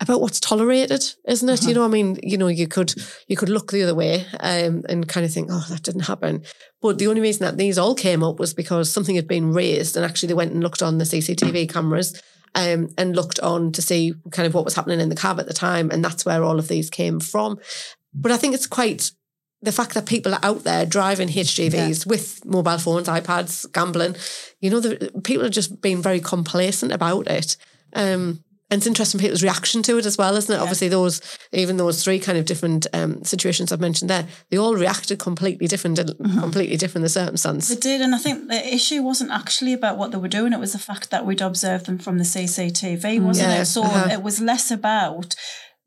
[0.00, 1.62] about what's tolerated, isn't it?
[1.62, 2.92] You know, I mean, you know, you could
[3.28, 6.42] you could look the other way um, and kind of think, oh, that didn't happen.
[6.80, 9.96] But the only reason that these all came up was because something had been raised,
[9.96, 12.20] and actually they went and looked on the CCTV cameras.
[12.54, 15.46] Um, and looked on to see kind of what was happening in the cab at
[15.46, 17.58] the time, and that's where all of these came from.
[18.12, 19.10] But I think it's quite
[19.62, 24.16] the fact that people are out there driving HGVs with mobile phones, iPads, gambling.
[24.60, 27.56] You know, the, people are just being very complacent about it.
[27.94, 30.58] Um, and it's interesting people's reaction to it as well, isn't it?
[30.58, 31.20] Obviously, those
[31.52, 35.66] even those three kind of different um, situations I've mentioned there, they all reacted completely
[35.66, 36.40] different and Mm-hmm.
[36.40, 37.68] completely different the circumstance.
[37.68, 40.54] They did, and I think the issue wasn't actually about what they were doing.
[40.54, 43.66] It was the fact that we'd observed them from the CCTV, wasn't Yeah, it?
[43.66, 44.08] So uh-huh.
[44.10, 45.34] it was less about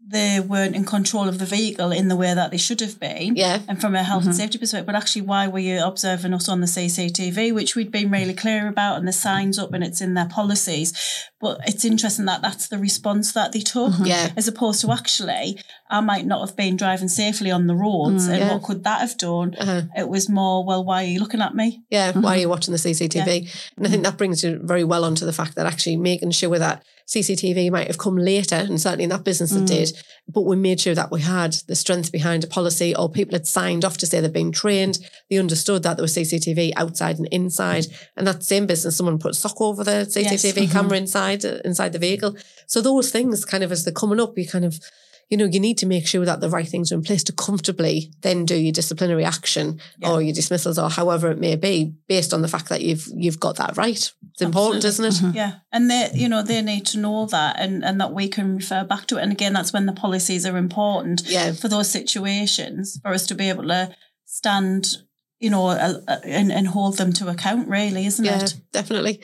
[0.08, 3.36] they weren't in control of the vehicle in the way that they should have been.
[3.36, 3.62] Yeah.
[3.67, 4.41] And from a health and mm-hmm.
[4.41, 8.12] safety perspective, but actually, why were you observing us on the CCTV, which we'd been
[8.12, 10.93] really clear about, and the signs up, and it's in their policies.
[11.41, 14.05] But it's interesting that that's the response that they took, mm-hmm.
[14.05, 14.31] Yeah.
[14.38, 18.31] as opposed to actually, I might not have been driving safely on the roads, mm.
[18.31, 18.53] and Yeah.
[18.53, 19.55] what could that have done?
[19.55, 19.81] Uh-huh.
[19.97, 21.84] It was more, well, why are you looking at me?
[21.89, 22.41] Yeah, why are mm-hmm.
[22.41, 23.49] you watching the CCTV?
[23.75, 26.60] And I think that brings you very well onto the fact that actually making sure
[26.60, 29.91] that CCTV might have come later, and certainly in that business it did.
[30.27, 33.45] But we made sure that we had the strength behind a policy, or people had
[33.45, 34.97] signed off to say they've been trained.
[35.29, 37.85] They understood that there was CCTV outside and inside.
[38.17, 41.99] And that same business, someone put sock over the CCTV camera inside uh, inside the
[41.99, 42.35] vehicle.
[42.65, 44.79] So those things, kind of as they're coming up, you kind of
[45.29, 47.33] you know, you need to make sure that the right things are in place to
[47.33, 50.11] comfortably then do your disciplinary action Yeah.
[50.11, 53.39] or your dismissals or however it may be, based on the fact that you've you've
[53.39, 54.11] got that right.
[54.31, 55.35] It's important, isn't it?
[55.35, 58.57] Yeah, and they, you know, they need to know that, and and that we can
[58.57, 59.23] refer back to it.
[59.23, 61.53] And again, that's when the policies are important Yeah.
[61.53, 64.97] for those situations for us to be able to stand,
[65.39, 67.67] you know, uh, uh, and and hold them to account.
[67.67, 68.55] Really, isn't Yeah, it?
[68.71, 69.23] definitely.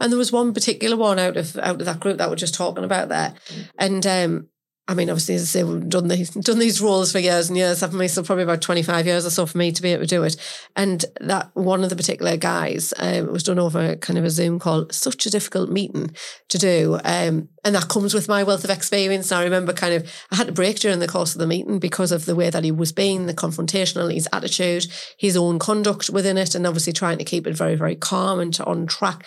[0.00, 2.54] And there was one particular one out of out of that group that we're just
[2.54, 3.34] talking about there,
[3.78, 4.48] and um,
[4.90, 7.56] I mean, obviously, as I say, we've done these done these roles for years and
[7.56, 8.08] years, haven't we?
[8.08, 10.24] So probably about twenty five years or so for me to be able to do
[10.24, 10.36] it.
[10.74, 14.58] And that one of the particular guys, um, was done over kind of a Zoom
[14.58, 14.86] call.
[14.90, 16.10] Such a difficult meeting
[16.48, 19.30] to do, um, and that comes with my wealth of experience.
[19.30, 22.10] I remember kind of I had to break during the course of the meeting because
[22.10, 26.36] of the way that he was being, the confrontational, his attitude, his own conduct within
[26.36, 29.24] it, and obviously trying to keep it very, very calm and to on track.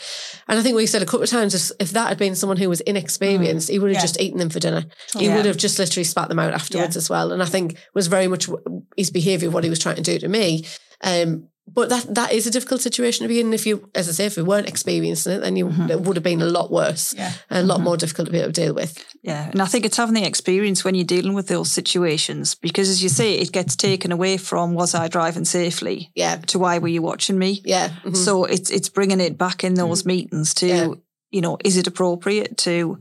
[0.50, 2.58] And I think we said a couple of times, if- if that had been someone
[2.58, 4.02] who was inexperienced, he would have Yeah.
[4.02, 4.86] just eaten them for dinner.
[5.18, 5.36] He Yeah.
[5.38, 7.00] would have just literally spat them out afterwards Yeah.
[7.00, 7.32] as well.
[7.32, 8.50] And I think was very much
[8.98, 10.66] his behaviour, what he was trying to do to me.
[11.04, 13.54] Um, but that that is a difficult situation to be in.
[13.54, 16.24] If you, as I say, if we weren't experiencing it, then you it would have
[16.24, 17.32] been a lot worse, Yeah.
[17.50, 19.02] a lot more difficult to be able to deal with.
[19.24, 22.90] Yeah, and I think it's having the experience when you're dealing with those situations because,
[22.90, 26.80] as you say, it gets taken away from was I driving safely Yeah, to why
[26.80, 27.62] were you watching me?
[27.64, 28.18] yeah, mhm.
[28.18, 30.88] So it's it's bringing it back in those meetings to Yeah.
[31.32, 33.00] you know is it appropriate to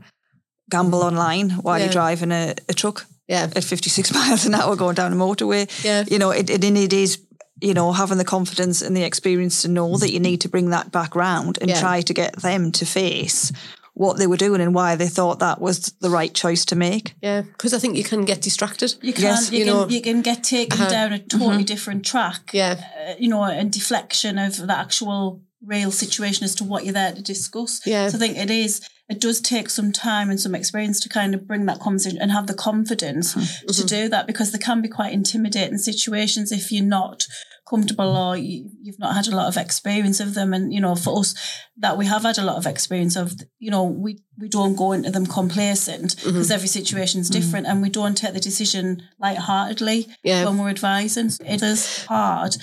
[0.77, 1.85] gamble online while Yeah.
[1.85, 5.67] you're driving a, a truck yeah, at 56 miles an hour going down a motorway?
[5.83, 7.19] yeah, You know, it, it, and it is
[7.61, 10.71] you know having the confidence and the experience to know that you need to bring
[10.71, 11.79] that back round and Yeah.
[11.81, 13.51] try to get them to face
[13.95, 17.13] what they were doing and why they thought that was the right choice to make.
[17.21, 17.41] yeah.
[17.43, 18.95] Because I think you can get distracted.
[19.01, 19.87] You can, Yes, you, you can, know.
[19.95, 20.89] you can get taken Uh-huh.
[20.89, 22.41] down a totally different track.
[22.53, 25.41] Yeah, uh, you know, and deflection of the actual
[25.75, 27.81] real situation as to what you're there to discuss.
[27.85, 28.09] Yeah.
[28.09, 31.35] So I think it is, it does take some time and some experience to kind
[31.35, 33.67] of bring that conversation and have the confidence mm-hmm.
[33.67, 33.87] to mm-hmm.
[33.87, 37.25] do that because there can be quite intimidating situations if you're not
[37.69, 40.53] comfortable or you, you've not had a lot of experience of them.
[40.53, 41.33] And, you know, for us
[41.77, 44.93] that we have had a lot of experience of, you know, we, we don't go
[44.93, 46.29] into them complacent mm-hmm.
[46.29, 50.45] because every situation is different and we don't take the decision lightheartedly Yeah.
[50.45, 51.29] when we're advising.
[51.45, 52.55] It is hard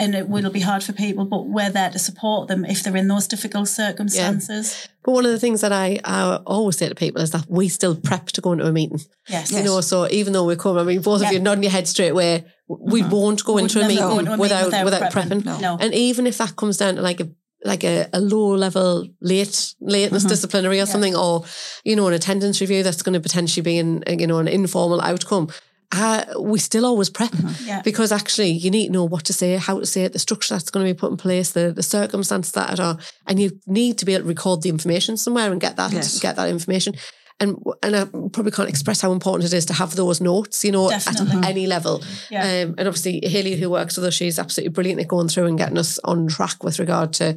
[0.00, 2.96] and it will be hard for people, but we're there to support them if they're
[2.96, 4.88] in those difficult circumstances.
[5.04, 7.68] But one of the things that I, I always say to people is that we
[7.68, 9.00] still prep to go into a meeting.
[9.28, 9.52] Yes.
[9.52, 11.32] You know, so even though we come, I mean, both of Yeah.
[11.32, 13.10] you nodding your head straight away, we mm-hmm.
[13.10, 15.42] won't go Would into a meeting go into a meeting without without without prepping.
[15.42, 15.44] prepping.
[15.44, 15.58] No.
[15.58, 15.78] No.
[15.78, 17.28] And even if that comes down to like a
[17.62, 20.30] like a, a low level late lateness mm-hmm.
[20.30, 21.44] disciplinary or something, or
[21.84, 25.00] you know, an attendance review that's going to potentially be an you know an informal
[25.02, 25.48] outcome.
[25.92, 27.32] Uh, we still always prep
[27.64, 27.82] Yeah.
[27.82, 30.54] because actually you need to know what to say, how to say it, the structure
[30.54, 33.98] that's going to be put in place, the the circumstances that are, and you need
[33.98, 36.20] to be able to record the information somewhere and get that Yes.
[36.20, 36.94] get that information.
[37.42, 40.70] And and I probably can't express how important it is to have those notes, you
[40.72, 41.38] know, Definitely.
[41.38, 42.04] at any level.
[42.30, 42.42] Yeah.
[42.42, 45.56] Um, and obviously Haley, who works with us, she's absolutely brilliant at going through and
[45.58, 47.36] getting us on track with regard to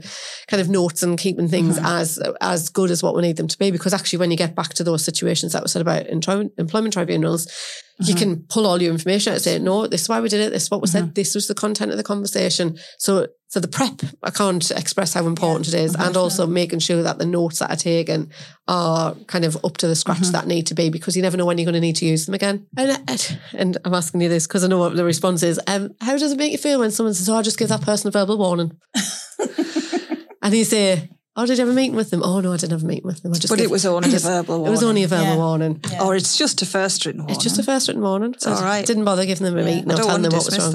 [0.49, 3.57] kind of notes and keeping things as as good as what we need them to
[3.57, 3.71] be.
[3.71, 6.93] Because actually, when you get back to those situations that were said about employment, employment
[7.97, 8.35] tribunals, you mm-hmm.
[8.35, 10.51] can pull all your information out and say, no, this is why we did it.
[10.51, 11.03] This is what was said.
[11.03, 11.13] Mm-hmm.
[11.13, 12.77] This was the content of the conversation.
[12.97, 17.03] So, so the prep, I can't express how important it is, and also making sure
[17.03, 18.31] that the notes that are taken
[18.67, 20.31] are kind of up to the scratch mm-hmm.
[20.31, 22.25] that need to be, because you never know when you're going to need to use
[22.25, 22.65] them again.
[22.77, 25.59] And, and- and I'm asking you this because I know what the response is.
[25.67, 27.81] Um, how does it make you feel when someone says, "Oh, I just give that
[27.81, 28.71] person a verbal warning,"
[30.41, 32.71] and you say, "Oh, did you have a meeting with them?" Oh no, I didn't
[32.73, 33.31] have a meeting with them.
[33.31, 34.67] I just But give- it was only I a just- verbal Warning.
[34.67, 35.35] It was only a verbal Yeah.
[35.37, 35.81] warning.
[35.91, 36.03] Yeah.
[36.03, 37.35] Or it's just a first written warning.
[37.35, 38.35] It's just a first written warning.
[38.45, 38.85] all right.
[38.85, 40.55] Didn't bother giving them a meeting I or don't telling want to them what was
[40.55, 40.73] dismiss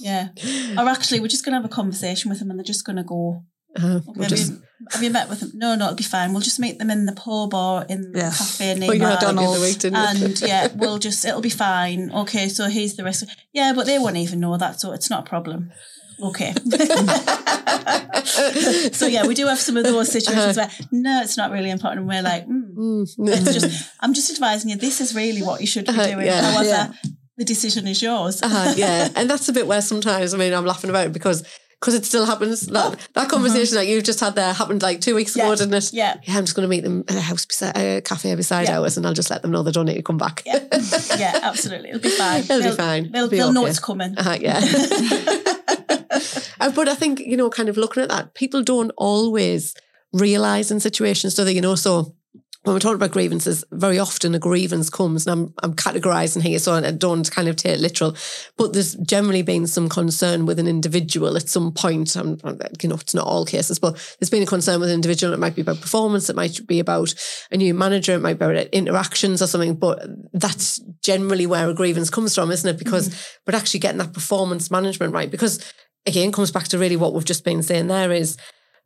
[0.00, 0.30] wrong.
[0.32, 0.76] them.
[0.76, 0.82] Yeah.
[0.84, 2.96] Or actually, we're just going to have a conversation with them and they're just going
[2.96, 3.44] to go.
[3.80, 5.52] Uh, we'll have, just, you, have you met with them?
[5.54, 6.32] No, no, it'll be fine.
[6.32, 8.30] We'll just meet them in the pub or in the Yeah.
[8.30, 9.60] cafe near you had the McDonald's.
[9.60, 10.26] week, didn't you?
[10.26, 12.10] and yeah, we'll just it'll be fine.
[12.10, 13.22] Okay, so here's the rest.
[13.52, 15.70] Yeah, but they won't even know that, so it's not a problem.
[16.22, 16.52] Okay.
[18.92, 22.00] so yeah, we do have some of those situations where no, it's not really important.
[22.00, 23.28] And we're like, mm, Mm.
[23.28, 24.76] it's just I'm just advising you.
[24.76, 26.26] This is really what you should be Uh-huh, doing.
[26.26, 26.42] yeah.
[26.52, 26.92] However, Yeah.
[27.36, 28.40] the decision is yours.
[28.42, 31.42] Uh-huh, yeah, and that's a bit where sometimes I mean I'm laughing about it because
[31.80, 32.60] because it still happens.
[32.66, 35.92] That that conversation that you've just had there happened like two weeks ago, didn't it?
[35.94, 36.16] Yeah.
[36.24, 38.80] Yeah, I'm just going to meet them at a house beside a cafe beside Yeah.
[38.80, 40.42] ours, and I'll just let them know they don't need to come back.
[40.44, 40.58] Yeah,
[41.18, 41.88] yeah, absolutely.
[41.90, 42.42] It'll be fine.
[42.44, 43.02] It'll be They'll- fine.
[43.12, 44.14] They'll, It'll be they'll know it's coming.
[44.18, 44.60] Uh-huh, yeah.
[46.60, 49.74] Uh, but I think, you know, kind of looking at that, people don't always
[50.12, 51.52] realize in situations, do they?
[51.52, 52.14] You know, so
[52.64, 56.58] when we're talking about grievances, very often a grievance comes, and I'm, I'm categorising here,
[56.58, 58.14] so I don't kind of take it literal,
[58.58, 62.14] but there's generally been some concern with an individual at some point.
[62.16, 62.38] I'm,
[62.82, 65.32] you know, it's not all cases, but there's been a concern with an individual.
[65.32, 67.14] It might be about performance, it might be about
[67.50, 71.74] a new manager, it might be about interactions or something, but that's generally where a
[71.74, 72.78] grievance comes from, isn't it?
[72.78, 73.50] Because mm-hmm.
[73.50, 75.30] we're actually getting that performance management right.
[75.30, 75.64] Because
[76.06, 78.36] again, comes back to really what we've just been saying there is,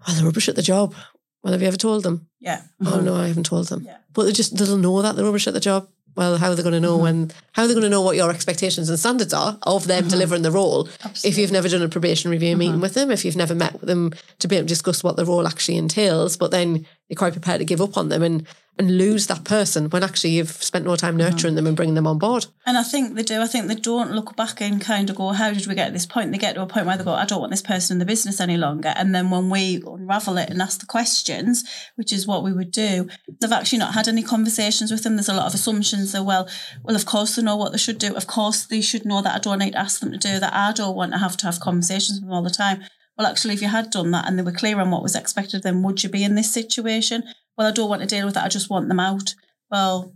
[0.07, 0.95] well, they're rubbish at the job.
[1.43, 2.29] Well, have you ever told them?
[2.41, 2.63] Yeah.
[2.87, 3.85] Oh no, I haven't told them.
[3.87, 3.99] Yeah.
[4.13, 5.89] But they just they'll know that they're rubbish at the job.
[6.17, 7.03] Well, how are they going to know mm-hmm.
[7.03, 7.33] when?
[7.53, 10.11] How are they going to know what your expectations and standards are of them mm-hmm.
[10.11, 10.89] delivering the role?
[11.05, 11.31] Absolutely.
[11.31, 12.59] If you've never done a probation review mm-hmm.
[12.59, 15.17] meeting with them, if you've never met with them to be able to discuss what
[15.17, 18.47] the role actually entails, but then you're quite prepared to give up on them and
[18.79, 21.57] and lose that person when actually you've spent more time nurturing mm-hmm.
[21.57, 22.47] them and bringing them on board.
[22.67, 23.41] And I think they do.
[23.41, 25.93] I think they don't look back and kind of go, how did we get to
[25.93, 26.33] this point?
[26.33, 28.05] They get to a point where they go, I don't want this person in the
[28.05, 28.93] business any longer.
[28.97, 31.65] And then when we unravel it and ask the questions,
[31.95, 33.09] which is what we would do,
[33.41, 35.15] they've actually not had any conversations with them.
[35.15, 36.49] There's a lot of assumptions that, well,
[36.83, 38.17] well, of course they know what they should do.
[38.17, 40.53] Of course they should know that I don't need to ask them to do that.
[40.53, 42.83] I don't want to have to have conversations with them all the time.
[43.17, 45.63] Well, actually, if you had done that and they were clear on what was expected
[45.63, 47.25] then would you be in this situation?
[47.57, 48.45] well, I don't want to deal with that.
[48.45, 49.35] I just want them out.
[49.71, 50.13] Well,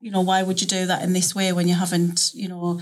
[0.00, 2.80] you know, why would you do that in this way when you haven't, you know,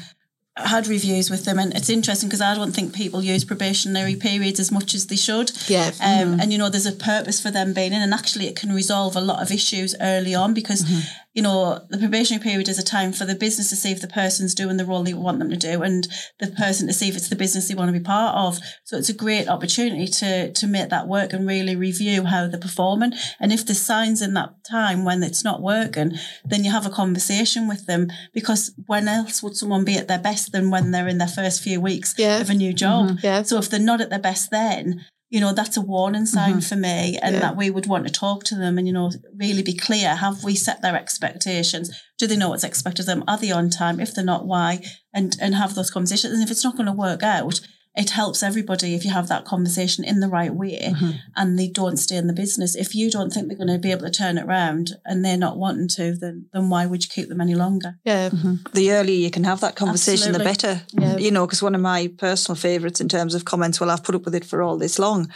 [0.57, 4.59] had reviews with them, and it's interesting because I don't think people use probationary periods
[4.59, 5.53] as much as they should.
[5.69, 5.87] Yeah.
[5.87, 6.41] Um, mm-hmm.
[6.41, 9.17] And you know, there's a purpose for them being in, and actually, it can resolve
[9.17, 11.01] a lot of issues early on because mm-hmm
[11.33, 14.09] you know, the probationary period is a time for the business to see if the
[14.09, 16.09] person's doing the role they want them to do and
[16.41, 18.59] the person to see if it's the business they want to be part of.
[18.83, 22.59] So it's a great opportunity to to make that work and really review how they're
[22.59, 23.13] performing.
[23.39, 26.15] And if there's signs in that time when it's not working,
[26.45, 30.19] then you have a conversation with them because when else would someone be at their
[30.19, 32.41] best than when they're in their first few weeks yeah.
[32.41, 33.07] of a new job?
[33.07, 33.27] Mm-hmm.
[33.27, 33.43] Yeah.
[33.43, 36.61] So if they're not at their best then, you know, that's a warning sign mm-hmm.
[36.61, 37.41] for me, and yeah.
[37.41, 40.17] that we would want to talk to them and, you know, really be clear.
[40.17, 41.91] Have we set their expectations?
[42.19, 43.25] Do they know what's expected of them?
[43.29, 44.01] Are they on time?
[44.01, 44.83] If they're not, why?
[45.15, 46.35] And and have those conversations.
[46.35, 47.61] And if it's not going to work out,
[47.97, 51.11] it helps everybody if you have that conversation in the right way mm-hmm.
[51.35, 52.77] and they don't stay in the business.
[52.77, 55.37] If you don't think they're going to be able to turn it around and they're
[55.37, 57.97] not wanting to, then then why would you keep them any longer?
[58.05, 58.29] Yeah.
[58.31, 58.55] Mm-hmm.
[58.75, 60.39] The earlier you can have that conversation, Absolutely.
[60.39, 60.83] the better.
[60.93, 61.17] Yeah.
[61.17, 64.15] You know, because one of my personal favourites in terms of comments, well, I've put
[64.15, 65.33] up with it for all this long.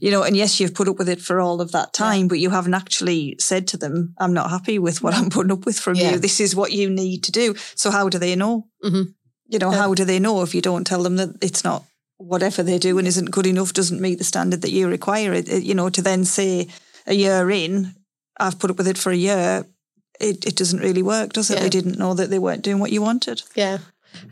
[0.00, 2.28] You know, and yes, you've put up with it for all of that time, yeah.
[2.28, 5.66] but you haven't actually said to them, I'm not happy with what I'm putting up
[5.66, 6.12] with from yeah.
[6.12, 6.18] you.
[6.18, 7.54] This is what you need to do.
[7.74, 8.66] So how do they know?
[8.82, 9.10] Mm-hmm.
[9.50, 11.84] You know, how do they know if you don't tell them that it's not
[12.18, 15.32] whatever they're doing isn't good enough, doesn't meet the standard that you require.
[15.32, 16.68] It, you know, to then say
[17.06, 17.94] a year in,
[18.38, 19.64] I've put up with it for a year,
[20.20, 21.54] it, it doesn't really work, does it?
[21.54, 21.62] Yeah.
[21.62, 23.42] They didn't know that they weren't doing what you wanted.
[23.54, 23.78] Yeah.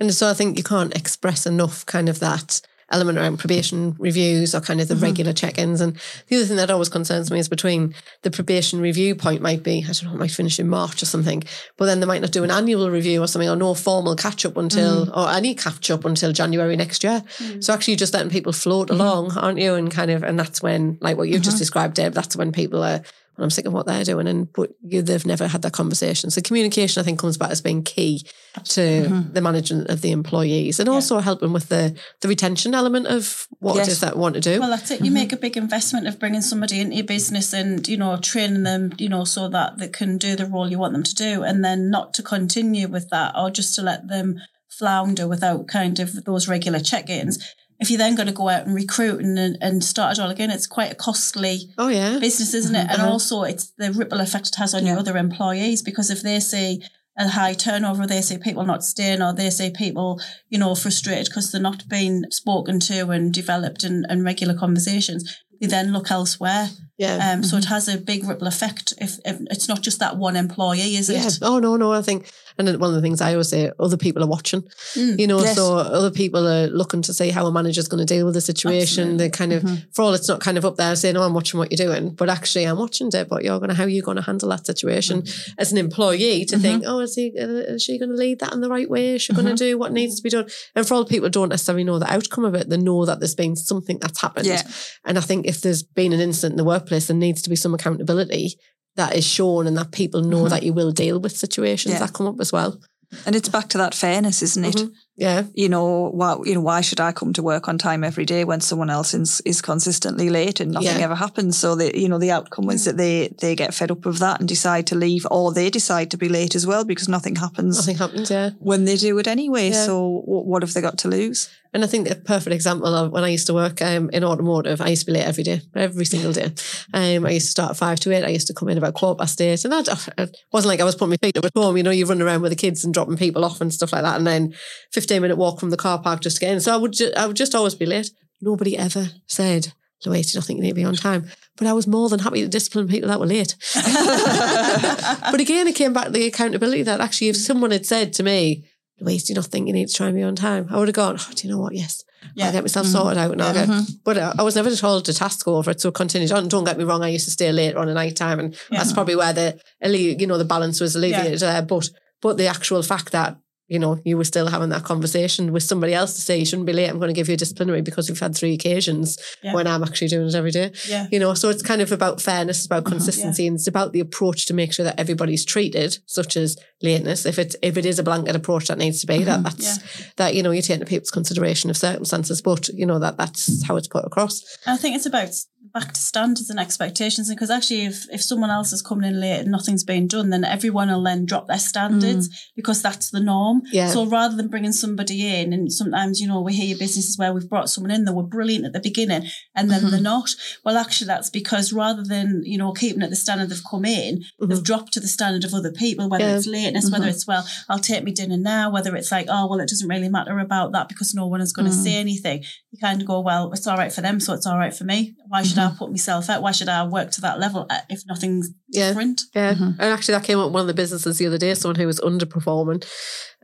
[0.00, 4.54] And so I think you can't express enough kind of that element around probation reviews
[4.54, 5.04] or kind of the mm-hmm.
[5.04, 5.80] regular check-ins.
[5.80, 9.62] And the other thing that always concerns me is between the probation review point might
[9.62, 11.42] be, I don't know, it might finish in March or something,
[11.76, 14.46] but then they might not do an annual review or something or no formal catch
[14.46, 15.16] up until, mm.
[15.16, 17.24] or any catch up until January next year.
[17.38, 17.62] Mm.
[17.62, 19.00] So actually you're just letting people float mm-hmm.
[19.00, 19.74] along, aren't you?
[19.74, 21.62] And kind of, and that's when, like what you've just mm-hmm.
[21.62, 23.02] described, Deb, that's when people are
[23.36, 24.26] and I'm sick of what they're doing.
[24.26, 26.30] And but you, they've never had that conversation.
[26.30, 28.26] So communication, I think, comes back as being key
[28.64, 29.32] to mm-hmm.
[29.32, 30.94] the management of the employees, and yeah.
[30.94, 33.88] also helping with the the retention element of what yes.
[33.88, 34.60] it is that want to do.
[34.60, 35.00] Well, that's it.
[35.00, 35.14] You mm-hmm.
[35.14, 38.92] make a big investment of bringing somebody into your business and you know training them,
[38.98, 41.64] you know, so that they can do the role you want them to do, and
[41.64, 46.24] then not to continue with that, or just to let them flounder without kind of
[46.24, 47.38] those regular check-ins
[47.78, 50.50] if you're then going to go out and recruit and, and start it all again,
[50.50, 52.88] it's quite a costly oh yeah business, isn't it?
[52.90, 53.10] And uh-huh.
[53.10, 54.92] also, it's the ripple effect it has on yeah.
[54.92, 56.82] your other employees because if they see
[57.18, 61.26] a high turnover, they see people not staying, or they see people, you know, frustrated
[61.26, 66.10] because they're not being spoken to and developed in, in regular conversations, they then look
[66.10, 66.68] elsewhere.
[66.98, 67.14] Yeah.
[67.14, 67.42] Um, mm-hmm.
[67.42, 68.94] So it has a big ripple effect.
[68.98, 71.38] If, if, it's not just that one employee, is it?
[71.42, 71.92] Oh no, no.
[71.92, 74.62] I think and one of the things I always say, other people are watching,
[74.94, 75.56] mm, you know, yes.
[75.56, 78.40] so other people are looking to see how a manager's going to deal with the
[78.40, 79.16] situation.
[79.16, 79.90] They kind of, mm-hmm.
[79.92, 82.14] for all it's not kind of up there saying, oh, I'm watching what you're doing,
[82.14, 84.48] but actually I'm watching it, but you're going to, how are you going to handle
[84.50, 85.52] that situation mm-hmm.
[85.58, 86.62] as an employee to mm-hmm.
[86.62, 89.16] think, oh, is, he, uh, is she going to lead that in the right way?
[89.16, 89.56] Is she going to mm-hmm.
[89.56, 90.48] do what needs to be done?
[90.74, 93.34] And for all people don't necessarily know the outcome of it, they know that there's
[93.34, 94.46] been something that's happened.
[94.46, 94.62] Yeah.
[95.04, 97.56] And I think if there's been an incident in the workplace, there needs to be
[97.56, 98.58] some accountability
[98.96, 100.48] that is shown and that people know mm-hmm.
[100.48, 102.00] that you will deal with situations yeah.
[102.00, 102.80] that come up as well.
[103.24, 104.74] And it's back to that fairness, isn't it?
[104.76, 104.94] Mm-hmm.
[105.16, 105.44] Yeah.
[105.54, 108.44] You know, why you know, why should I come to work on time every day
[108.44, 111.04] when someone else is, is consistently late and nothing Yeah.
[111.04, 111.56] ever happens?
[111.56, 114.40] So the you know, the outcome is that they they get fed up of that
[114.40, 117.76] and decide to leave or they decide to be late as well because nothing happens
[117.78, 118.50] Nothing happens, yeah.
[118.58, 119.70] when they do it anyway.
[119.70, 119.86] Yeah.
[119.86, 121.48] So what, what have they got to lose?
[121.74, 124.80] And I think a perfect example of when I used to work um, in automotive,
[124.80, 126.52] I used to be late every day, every single day.
[126.94, 128.24] Um, I used to start at five to eight.
[128.24, 129.62] I used to come in about quarter past eight.
[129.64, 129.86] And that
[130.18, 131.76] it wasn't like I was putting my feet up at home.
[131.76, 134.02] You know, you run around with the kids and dropping people off and stuff like
[134.04, 134.16] that.
[134.16, 134.54] And then
[134.92, 136.60] 15 minute walk from the car park just to get in.
[136.60, 138.10] So I would, ju- I would just always be late.
[138.40, 139.72] Nobody ever said,
[140.04, 141.26] Louise, you don't think you need to be on time.
[141.56, 143.56] But I was more than happy to discipline people that were late.
[143.74, 148.22] but again, it came back to the accountability that actually, if someone had said to
[148.22, 148.64] me,
[149.00, 150.66] Louise, do you not think you need to try and be on time?
[150.70, 151.74] I would have gone, oh, do you know what?
[151.74, 152.02] Yes.
[152.34, 152.46] Yeah.
[152.46, 153.68] I'll get myself sorted out and I'll get,
[154.04, 155.80] but uh, I was never told to task over it.
[155.80, 156.48] So continued on.
[156.48, 157.02] Don't get me wrong.
[157.02, 160.26] I used to stay later on at night time and that's probably where the, you
[160.26, 161.62] know, the balance was alleviated there.
[161.62, 161.90] But,
[162.22, 163.36] but the actual fact that,
[163.68, 166.66] you know, you were still having that conversation with somebody else to say you shouldn't
[166.66, 166.88] be late.
[166.88, 169.54] I'm going to give you a disciplinary because we've had three occasions Yeah.
[169.54, 170.72] when I'm actually doing it every day.
[170.88, 171.08] Yeah.
[171.10, 172.90] You know, so it's kind of about fairness, it's about uh-huh.
[172.90, 177.26] consistency, and it's about the approach to make sure that everybody's treated, such as lateness.
[177.26, 180.12] If it if it is a blanket approach that needs to be, that mm-hmm, that's
[180.14, 183.64] that you know you take into people's consideration of circumstances, but you know that that's
[183.66, 184.42] how it's put across.
[184.66, 185.30] I think it's about
[185.72, 189.40] back to standards and expectations because actually if, if someone else is coming in late
[189.40, 192.34] and nothing's being done then everyone will then drop their standards mm.
[192.54, 193.88] because that's the norm Yeah.
[193.88, 197.32] so rather than bringing somebody in and sometimes you know we hear your businesses where
[197.32, 200.02] we've brought someone in that were brilliant at the beginning and then they're mm-hmm.
[200.02, 200.30] not
[200.64, 204.22] well actually that's because rather than you know keeping at the standard they've come in
[204.40, 204.62] they've mm-hmm.
[204.62, 206.36] dropped to the standard of other people whether Yeah.
[206.36, 207.10] it's lateness whether mm-hmm.
[207.10, 210.08] it's well I'll take me dinner now whether it's like oh well it doesn't really
[210.08, 211.84] matter about that because no one is going to mm.
[211.84, 212.44] say anything.
[212.70, 214.84] You kind of go well it's all right for them so it's all right for
[214.84, 215.14] me.
[215.28, 215.76] Why should I mm-hmm.
[215.76, 216.42] put myself out?
[216.42, 218.88] Why should I work to that level uh, if nothing's Yeah.
[218.88, 219.22] different?
[219.34, 219.64] Yeah, mm-hmm.
[219.64, 221.54] and actually that came up in one of the businesses the other day.
[221.54, 222.84] Someone who was underperforming,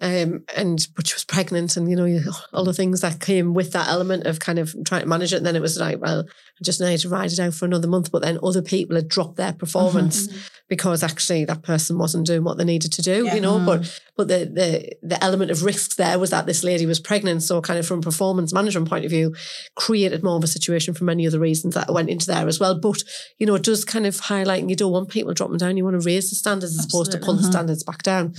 [0.01, 3.73] um, and but she was pregnant, and you know all the things that came with
[3.73, 5.37] that element of kind of trying to manage it.
[5.37, 7.89] And then it was like, well, I just need to ride it out for another
[7.89, 8.11] month.
[8.11, 10.29] But then other people had dropped their performance
[10.73, 13.27] because actually that person wasn't doing what they needed to do.
[13.27, 13.35] Yeah.
[13.35, 16.87] You know, but but the the the element of risks there was that this lady
[16.87, 19.35] was pregnant, so kind of from a performance management point of view,
[19.75, 22.75] created more of a situation for many other reasons that went into there as well.
[22.75, 23.05] But
[23.39, 25.77] you know, it does kind of highlight, and you don't want people dropping down.
[25.77, 28.33] You want to raise the standards as opposed to pull the standards back down.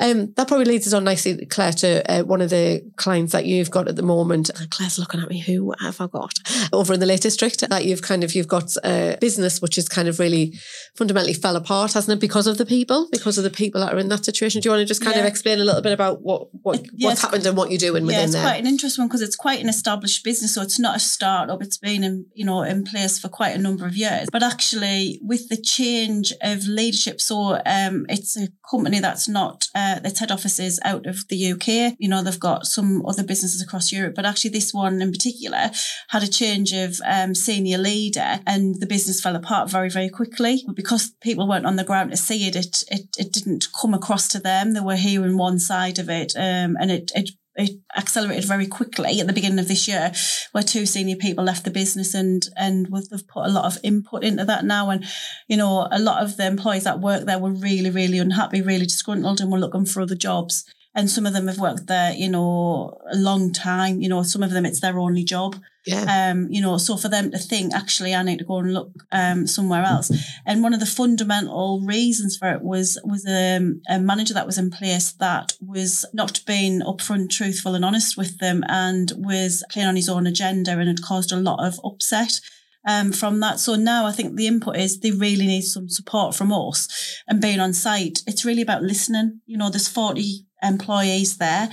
[0.00, 3.46] Um, that probably leads us on nicely, Claire, to uh, one of the clients that
[3.46, 4.50] you've got at the moment.
[4.50, 5.38] Uh, Claire's looking at me.
[5.38, 6.34] Who have I got
[6.72, 7.60] over in the Lake District?
[7.60, 10.58] That you've kind of you've got a business which is kind of really
[10.96, 12.20] fundamentally fell apart, hasn't it?
[12.20, 14.60] Because of the people, because of the people that are in that situation.
[14.60, 17.08] Do you want to just kind of explain a little bit about what what yeah,
[17.08, 18.42] what's happened and what you're doing yeah, within it's there?
[18.42, 20.54] quite an interesting one because it's quite an established business.
[20.54, 21.62] So it's not a startup.
[21.62, 24.28] It's been in, you know, in place for quite a number of years.
[24.32, 30.00] But actually, with the change of leadership, so um, it's a company that's not uh,
[30.04, 31.96] its head office is out of the UK.
[31.98, 35.70] You know, they've got some other businesses across Europe, but actually, this one in particular
[36.08, 40.62] had a change of um, senior leader, and the business fell apart very, very quickly.
[40.66, 43.94] But because people weren't on the ground to see it, it it, it didn't come
[43.94, 44.72] across to them.
[44.72, 49.20] They were hearing one side of it, um, and it it it accelerated very quickly
[49.20, 50.12] at the beginning of this year,
[50.52, 54.24] where two senior people left the business and and they've put a lot of input
[54.24, 54.90] into that now.
[54.90, 55.04] And
[55.48, 58.86] you know, a lot of the employees that work there were really, really unhappy, really
[58.86, 60.64] disgruntled, and were looking for other jobs.
[60.94, 64.00] And some of them have worked there, you know, a long time.
[64.00, 65.56] You know, some of them it's their only job.
[65.86, 68.74] Yeah, Um, you know, so for them to think, actually, I need to go and
[68.74, 70.12] look um, somewhere else.
[70.44, 74.58] And one of the fundamental reasons for it was was um, a manager that was
[74.58, 79.88] in place that was not being upfront, truthful, and honest with them, and was playing
[79.88, 82.40] on his own agenda, and had caused a lot of upset.
[82.88, 83.60] Um, from that.
[83.60, 86.88] So now I think the input is they really need some support from us
[87.28, 88.22] and being on site.
[88.26, 89.42] It's really about listening.
[89.44, 91.68] You know, there's 40 employees there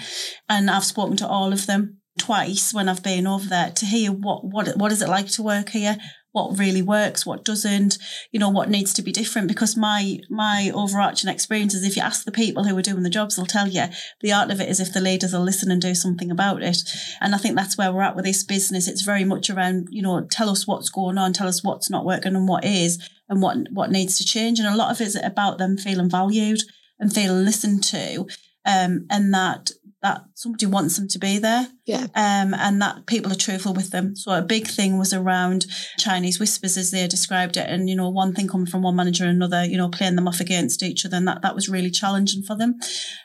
[0.49, 4.11] and I've spoken to all of them twice when I've been over there to hear
[4.11, 5.97] what what what is it like to work here,
[6.31, 7.97] what really works, what doesn't,
[8.31, 9.47] you know, what needs to be different.
[9.47, 13.09] Because my my overarching experience is if you ask the people who are doing the
[13.09, 13.85] jobs, they'll tell you
[14.21, 16.77] the art of it is if the leaders will listen and do something about it.
[17.21, 18.87] And I think that's where we're at with this business.
[18.87, 22.05] It's very much around, you know, tell us what's going on, tell us what's not
[22.05, 24.59] working and what is and what what needs to change.
[24.59, 26.61] And a lot of it is about them feeling valued
[26.99, 28.27] and feeling listened to.
[28.63, 29.71] Um, and that
[30.03, 33.91] that somebody wants them to be there yeah, um, and that people are truthful with
[33.91, 34.13] them.
[34.13, 35.65] So a big thing was around
[35.97, 39.23] Chinese whispers as they described it, and you know one thing coming from one manager
[39.23, 41.89] and another, you know playing them off against each other, and that that was really
[41.89, 42.75] challenging for them.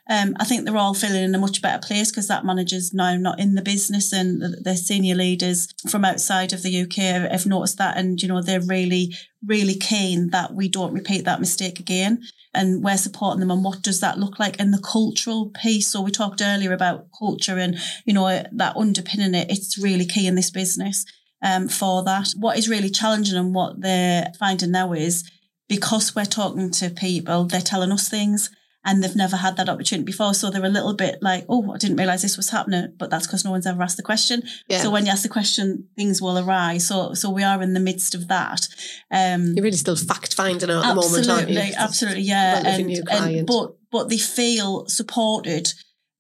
[0.09, 3.17] Um, I think they're all feeling in a much better place because that manager's now
[3.17, 7.47] not in the business, and the, the senior leaders from outside of the UK have
[7.47, 9.13] noticed that, and you know they're really
[9.45, 12.23] really keen that we don't repeat that mistake again.
[12.55, 15.89] And we're supporting them and what does that look like and the cultural piece.
[15.89, 19.51] So we talked earlier about culture and, you know, that underpinning it.
[19.51, 21.05] It's really key in this business
[21.43, 22.29] um, for that.
[22.37, 25.29] What is really challenging and what they're finding now is
[25.69, 28.51] because we're talking to people, they're telling us things
[28.85, 30.35] and they've never had that opportunity before.
[30.35, 33.27] So they're a little bit like, oh, I didn't realize this was happening, but that's
[33.27, 34.43] because no one's ever asked the question.
[34.69, 34.79] Yeah.
[34.79, 36.87] So when you ask the question, things will arise.
[36.89, 38.67] So so we are in the midst of that.
[39.11, 41.59] Um, You're really still fact finding at the moment, aren't you?
[41.59, 42.55] absolutely, absolutely, yeah.
[42.55, 45.73] Well, if a And, and but but they feel supported.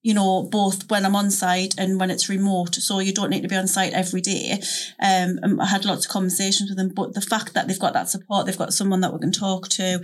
[0.03, 2.75] You know, both when I'm on site and when it's remote.
[2.75, 4.61] So you don't need to be on site every day.
[5.01, 8.09] Um, I had lots of conversations with them, but the fact that they've got that
[8.09, 10.03] support, they've got someone that we can talk to,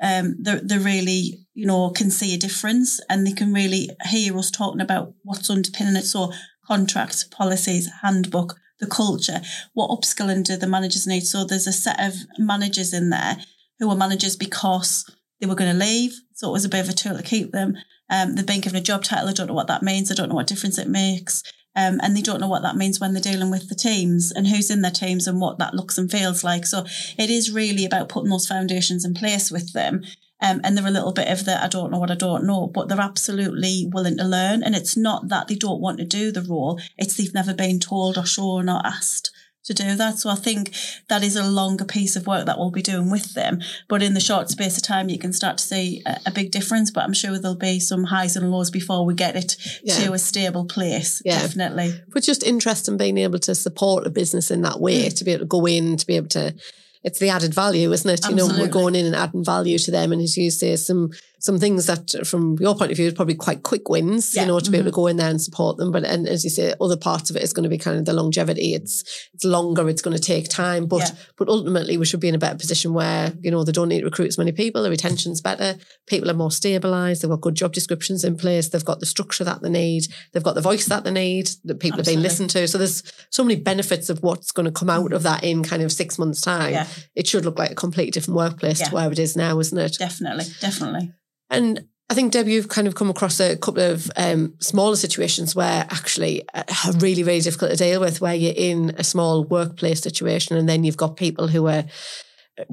[0.00, 4.38] um, they they really, you know, can see a difference and they can really hear
[4.38, 6.04] us talking about what's underpinning it.
[6.04, 6.32] So
[6.66, 9.40] contracts, policies, handbook, the culture,
[9.74, 11.22] what upskilling do the managers need?
[11.22, 13.38] So there's a set of managers in there
[13.78, 15.04] who are managers because
[15.40, 16.12] they were going to leave.
[16.34, 17.76] So it was a bit of a tool to keep them.
[18.08, 19.28] Um, they've been given a job title.
[19.28, 20.10] I don't know what that means.
[20.10, 21.42] I don't know what difference it makes.
[21.76, 24.48] Um, and they don't know what that means when they're dealing with the teams and
[24.48, 26.66] who's in their teams and what that looks and feels like.
[26.66, 26.84] So
[27.16, 30.02] it is really about putting those foundations in place with them.
[30.42, 32.66] Um, and they're a little bit of the I don't know what I don't know,
[32.66, 34.62] but they're absolutely willing to learn.
[34.62, 37.78] And it's not that they don't want to do the role, it's they've never been
[37.78, 39.30] told or shown or asked
[39.70, 40.18] to do that.
[40.18, 40.74] So I think
[41.08, 43.60] that is a longer piece of work that we'll be doing with them.
[43.88, 46.50] But in the short space of time, you can start to see a, a big
[46.50, 46.90] difference.
[46.90, 49.94] But I'm sure there'll be some highs and lows before we get it Yeah.
[50.04, 51.22] to a stable place.
[51.24, 51.40] Yeah.
[51.40, 51.94] Definitely.
[52.12, 55.16] But just interest in being able to support a business in that way, Mm.
[55.16, 56.54] to be able to go in, to be able to.
[57.02, 58.28] It's the added value, isn't it?
[58.28, 61.10] You know, we're going in and adding value to them, and as you say, some
[61.40, 64.34] some things that, from your point of view, is probably quite quick wins.
[64.34, 64.42] Yeah.
[64.42, 64.92] You know, to be able Mhm.
[64.92, 65.90] to go in there and support them.
[65.90, 68.04] But and as you say, other parts of it is going to be kind of
[68.04, 68.74] the longevity.
[68.74, 69.02] It's
[69.34, 69.88] it's longer.
[69.88, 70.86] It's going to take time.
[70.86, 71.10] But Yeah.
[71.38, 74.00] but ultimately, we should be in a better position where you know they don't need
[74.00, 74.82] to recruit as many people.
[74.82, 75.76] The retention's better.
[76.06, 77.20] People are more stabilised.
[77.20, 78.68] They've got good job descriptions in place.
[78.68, 80.06] They've got the structure that they need.
[80.32, 81.50] They've got the voice that they need.
[81.64, 82.68] The people are being listened to.
[82.68, 85.82] So there's so many benefits of what's going to come out of that in kind
[85.82, 86.72] of six months' time.
[86.72, 86.86] Yeah.
[87.14, 89.96] It should look like a completely different workplace to where it is now, isn't it?
[89.98, 90.44] Definitely.
[90.60, 91.12] Definitely.
[91.50, 95.54] And I think, Deb, you've kind of come across a couple of um, smaller situations
[95.54, 99.44] where actually uh, are really, really difficult to deal with, where you're in a small
[99.44, 101.84] workplace situation and then you've got people who are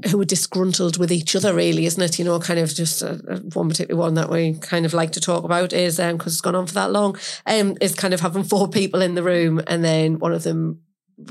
[0.09, 2.19] who are disgruntled with each other, really, isn't it?
[2.19, 5.11] You know, kind of just uh, uh, one particular one that we kind of like
[5.13, 8.21] to talk about is because it's gone on for that long, um, is kind of
[8.21, 10.81] having four people in the room and then one of them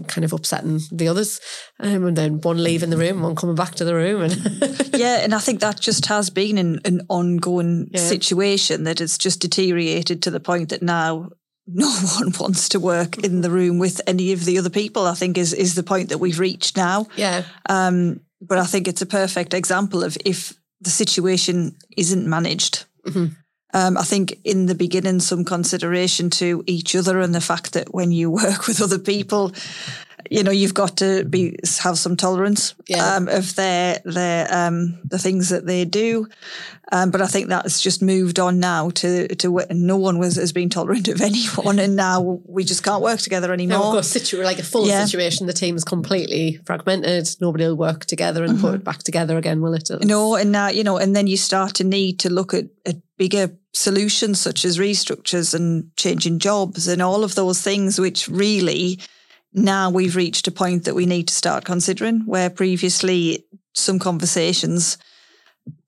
[0.09, 1.41] kind of upsetting the others,
[1.81, 4.35] um, and then one leaving the room, one coming back to the room, and
[4.95, 8.01] yeah, and I think that just has been an, an ongoing Yeah.
[8.01, 11.31] situation that has just deteriorated to the point that now
[11.67, 11.89] no
[12.21, 15.07] one wants to work in the room with any of the other people.
[15.07, 17.07] I think is is the point that we've reached now.
[17.17, 22.85] yeah, Um, but I think it's a perfect example of if the situation isn't managed.
[23.07, 23.37] Mhm.
[23.77, 27.93] Um, I think in the beginning, some consideration to each other and the fact that
[27.93, 29.53] when you work with other people,
[30.31, 33.17] you know, you've got to be have some tolerance Yeah.
[33.17, 36.27] um, of their their um, the things that they do.
[36.93, 40.53] Um, but I think that's just moved on now to to no one was has
[40.53, 43.79] been tolerant of anyone, and now we just can't work together anymore.
[43.79, 45.05] Of course, situ- like a full Yeah.
[45.05, 47.29] situation, the team's completely fragmented.
[47.41, 49.91] Nobody will work together and put it back together again, will it?
[50.05, 52.97] No, and now you know, and then you start to need to look at, at
[53.19, 58.99] bigger solutions such as restructures and changing jobs and all of those things, which really
[59.57, 62.21] now we've reached a point that we need to start considering.
[62.27, 63.45] Where previously
[63.75, 64.99] some conversations,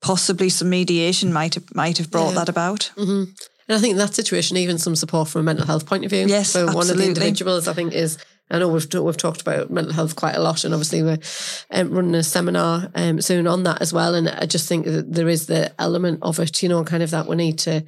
[0.01, 2.39] possibly some mediation might have might have brought Yeah.
[2.39, 2.91] that about.
[2.97, 3.23] hmm
[3.67, 6.09] And I think in that situation, even some support from a mental health point of
[6.11, 6.25] view.
[6.27, 8.17] Yes, for one of the individuals, I think is.
[8.51, 11.19] I know we've we've talked about mental health quite a lot, and obviously we're
[11.71, 14.15] um, running a seminar um, soon on that as well.
[14.15, 17.11] And I just think that there is the element of it, you know, kind of
[17.11, 17.83] that we need to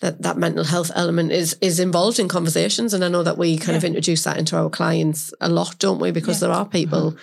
[0.00, 2.94] that that mental health element is is involved in conversations.
[2.94, 5.98] And I know that we kind of introduce that into our clients a lot, don't
[6.00, 6.12] we?
[6.12, 6.48] Because Yeah.
[6.48, 7.16] there are people,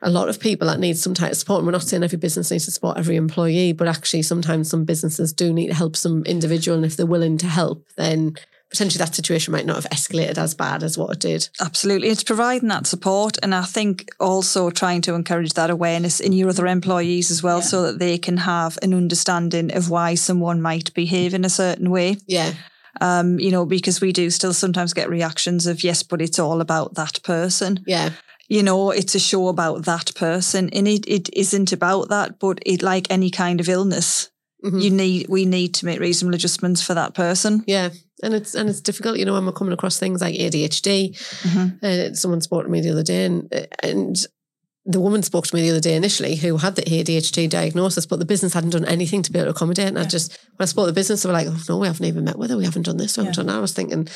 [0.00, 1.58] a lot of people that need some type of support.
[1.58, 4.84] And we're not saying every business needs to support every employee, but actually sometimes some
[4.84, 6.76] businesses do need to help some individual.
[6.76, 8.36] And if they're willing to help, then
[8.70, 11.48] potentially that situation might not have escalated as bad as what it did.
[11.60, 12.08] Absolutely.
[12.08, 13.36] It's providing that support.
[13.42, 17.58] And I think also trying to encourage that awareness in your other employees as well,
[17.58, 17.64] Yeah.
[17.64, 21.90] so that they can have an understanding of why someone might behave in a certain
[21.90, 22.18] way.
[22.26, 22.52] Yeah.
[23.00, 26.60] Um, you know, because we do still sometimes get reactions of, yes, but it's all
[26.60, 27.80] about that person.
[27.86, 28.10] Yeah.
[28.48, 30.70] You know, it's a show about that person.
[30.70, 34.28] And it, it isn't about that, but it like any kind of illness,
[34.64, 34.82] Mhm.
[34.82, 37.64] you need we need to make reasonable adjustments for that person.
[37.66, 37.90] Yeah.
[38.22, 41.16] And it's and it's difficult, you know, when we're coming across things like ADHD.
[41.42, 41.82] Mhm.
[41.82, 43.48] Uh, someone spoke to me the other day, and
[43.82, 44.26] and
[44.86, 48.18] the woman spoke to me the other day initially who had the ADHD diagnosis, but
[48.18, 49.86] the business hadn't done anything to be able to accommodate.
[49.88, 51.86] And I just, when I spoke to the business, they were like, oh, no, we
[51.86, 52.56] haven't even met with her.
[52.56, 53.16] We haven't done this.
[53.16, 53.42] We haven't Yeah.
[53.42, 53.56] done that.
[53.58, 54.08] I was thinking,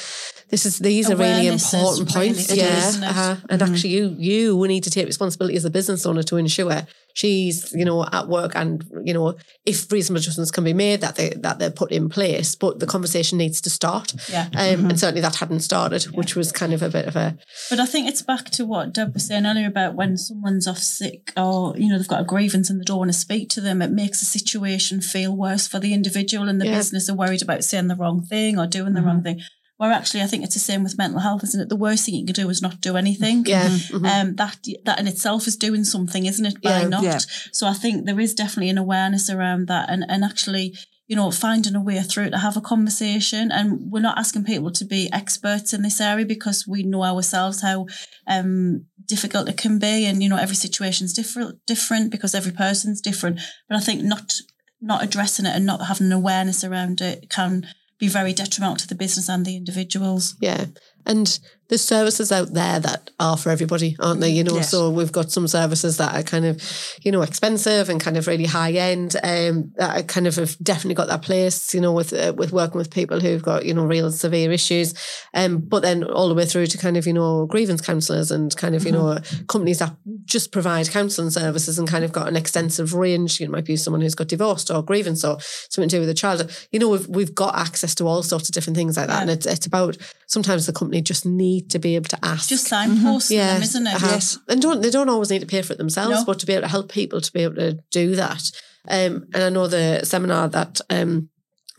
[0.48, 2.46] this is, these are really important points.
[2.46, 2.92] key, yeah.
[3.04, 3.36] uh-huh.
[3.50, 7.72] And actually you, you need to take responsibility as a business owner to ensure she's,
[7.72, 9.34] you know, at work and, you know,
[9.64, 12.86] if reasonable adjustments can be made that they, that they're put in place, but the
[12.86, 14.12] conversation needs to start.
[14.30, 14.48] Yeah.
[14.54, 17.36] Um, And certainly that hadn't started, which was kind of a bit of a,
[17.70, 20.78] But I think it's back to what Deb was saying earlier about when someone's off
[20.78, 23.60] sick or, you know, they've got a grievance and they don't want to speak to
[23.60, 26.76] them, it makes the situation feel worse for the individual and the Yeah.
[26.78, 29.40] business are worried about saying the wrong thing or doing the wrong thing.
[29.76, 31.68] Where actually I think it's the same with mental health, isn't it?
[31.68, 33.44] The worst thing you can do is not do anything.
[33.44, 33.68] yeah.
[33.68, 34.06] mhm.
[34.08, 36.62] Um, that that in itself is doing something, isn't it?
[36.62, 36.88] By Yeah.
[36.88, 37.02] not.
[37.02, 37.18] Yeah.
[37.52, 40.76] So I think there is definitely an awareness around that, and and actually,
[41.08, 43.50] you know, finding a way through to have a conversation.
[43.50, 47.60] And we're not asking people to be experts in this area because we know ourselves
[47.60, 47.86] how
[48.28, 53.00] um, difficult it can be, and you know, every situation's different, different because every person's
[53.00, 53.40] different.
[53.68, 54.34] But I think not
[54.80, 57.66] not addressing it and not having an awareness around it can
[57.98, 60.36] be very detrimental to the business and the individuals.
[60.40, 60.66] Yeah.
[61.06, 61.38] And
[61.74, 64.30] there's services out there that are for everybody, aren't they?
[64.30, 64.70] You know, Yes.
[64.70, 66.62] so we've got some services that are kind of,
[67.02, 69.16] you know, expensive and kind of really high end.
[69.24, 72.78] Um, that kind of have definitely got that place, you know, with uh, with working
[72.78, 74.94] with people who've got you know real severe issues.
[75.34, 78.56] Um, but then all the way through to kind of you know grievance counsellors and
[78.56, 79.18] kind of you know
[79.48, 83.40] companies that just provide counselling services and kind of got an extensive range.
[83.40, 86.00] You know, it might be someone who's got divorced or grievance or something to do
[86.00, 86.48] with a child.
[86.70, 89.22] You know, we've we've got access to all sorts of different things like that, Yeah.
[89.22, 89.96] and it's it's about
[90.28, 91.26] sometimes the company just
[91.64, 92.48] need to be able to ask.
[92.48, 93.94] Just signposting yeah, them, isn't it?
[93.94, 94.06] uh-huh.
[94.12, 94.38] Yes.
[94.48, 96.24] and don't they don't always need to pay for it themselves, No.
[96.24, 98.50] but to be able to help people to be able to do that.
[98.88, 101.30] Um, and I know the seminar that um,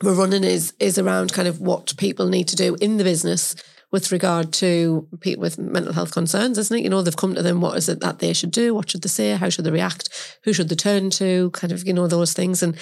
[0.02, 3.56] we're running is is around kind of what people need to do in the business
[3.92, 6.84] with regard to people with mental health concerns, isn't it?
[6.84, 7.62] You know, they've come to them.
[7.62, 8.74] What is it that they should do?
[8.74, 9.32] What should they say?
[9.38, 10.10] How should they react?
[10.44, 11.50] Who should they turn to?
[11.52, 12.62] Kind of, you know, those things.
[12.64, 12.76] And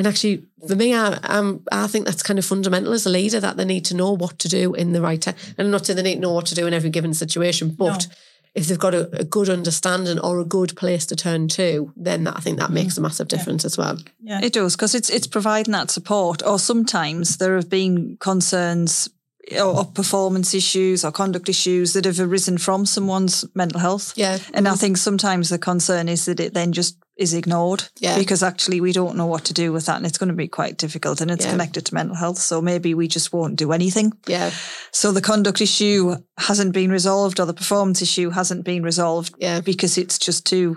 [0.00, 3.38] and actually, for me, I um, I think that's kind of fundamental as a leader
[3.38, 5.34] that they need to know what to do in the right time.
[5.58, 7.68] And I'm not saying they need to know what to do in every given situation,
[7.68, 8.14] but No.
[8.54, 12.24] if they've got a, a good understanding or a good place to turn to, then
[12.24, 13.98] that, I think that makes a massive difference as well.
[14.22, 14.40] Yeah.
[14.42, 16.42] It does because it's it's providing that support.
[16.46, 19.10] Or sometimes there have been concerns
[19.52, 24.12] or, or performance issues or conduct issues that have arisen from someone's mental health.
[24.16, 24.38] Yeah.
[24.54, 28.16] And I think sometimes the concern is that it then just is ignored Yeah.
[28.18, 30.48] because actually we don't know what to do with that and it's going to be
[30.48, 31.50] quite difficult and it's Yeah.
[31.52, 32.38] connected to mental health.
[32.38, 34.12] So maybe we just won't do anything.
[34.26, 34.50] Yeah,
[34.92, 39.60] So the conduct issue hasn't been resolved or the performance issue hasn't been resolved Yeah.
[39.60, 40.76] because it's just too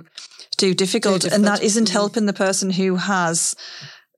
[0.58, 1.22] too difficult.
[1.24, 1.66] Too and that difficult.
[1.66, 1.92] isn't Mhm.
[2.00, 3.56] helping the person who has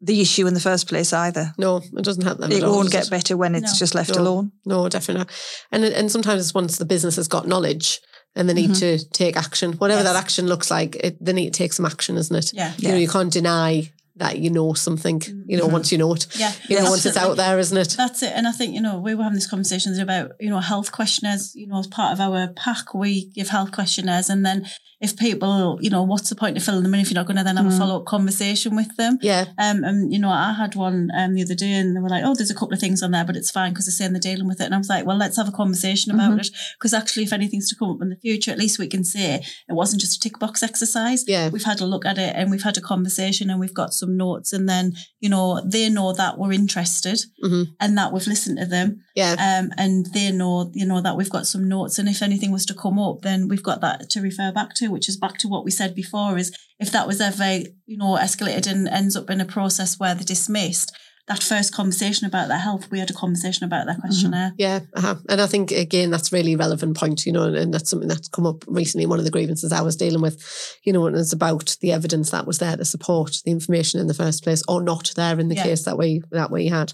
[0.01, 1.53] the issue in the first place either.
[1.57, 2.51] no, it doesn't help them.
[2.51, 3.80] It at all, won't does get better when it's No.
[3.80, 4.21] just left No.
[4.21, 4.51] alone.
[4.65, 5.32] No, definitely not.
[5.71, 8.01] And and sometimes it's once the business has got knowledge
[8.36, 8.97] and they need mm-hmm.
[8.97, 10.13] to take action, whatever Yes.
[10.13, 12.53] that action looks like, it, they need to take some action, isn't it?
[12.53, 12.73] Yeah.
[12.77, 15.22] You know, you can't deny that you know something.
[15.45, 16.28] You know, once you know it.
[16.36, 16.51] Yeah.
[16.68, 17.95] You know, once it's out there, isn't it?
[17.97, 18.34] That's it.
[18.36, 21.53] And I think, you know, we were having these conversations about, you know, health questionnaires,
[21.55, 24.30] you know, as part of our pack, we give health questionnaires.
[24.30, 24.66] And then
[25.01, 27.38] if people, you know, what's the point of filling them in if you're not going
[27.38, 29.18] to then have a follow up conversation with them?
[29.22, 29.45] Yeah.
[29.57, 32.24] Um, and you know, I had one um the other day, and they were like,
[32.26, 34.20] "Oh, there's a couple of things on there, but it's fine because they're saying they're
[34.20, 36.93] dealing with it." And I was like, "Well, let's have a conversation about it because
[36.93, 39.74] actually, if anything's to come up in the future, at least we can say it
[39.74, 41.26] wasn't just a tick box exercise.
[41.28, 41.49] Yeah.
[41.49, 44.04] we've had a look at it and we've had a conversation and we've got some
[44.09, 47.67] notes, and then you know they know that we're interested Mhm.
[47.79, 49.33] and that we've listened to them, Yeah.
[49.39, 52.65] um, and they know you know that we've got some notes, and if anything was
[52.67, 55.47] to come up, then we've got that to refer back to, which is back to
[55.47, 59.29] what we said before: is if that was ever you know escalated and ends up
[59.29, 60.91] in a process where they're dismissed,
[61.28, 64.53] that first conversation about their health, we had a conversation about that questionnaire.
[64.57, 65.15] Yeah, uh-huh.
[65.28, 68.28] and I think again that's really relevant point, you know, and, and that's something that's
[68.28, 69.07] come up recently.
[69.07, 72.30] One of the grievances I was dealing with, you know, and it's about the evidence
[72.32, 75.49] that was there to support the information in the first place, or not there in
[75.49, 75.63] the Yeah.
[75.63, 76.93] case that we that we had.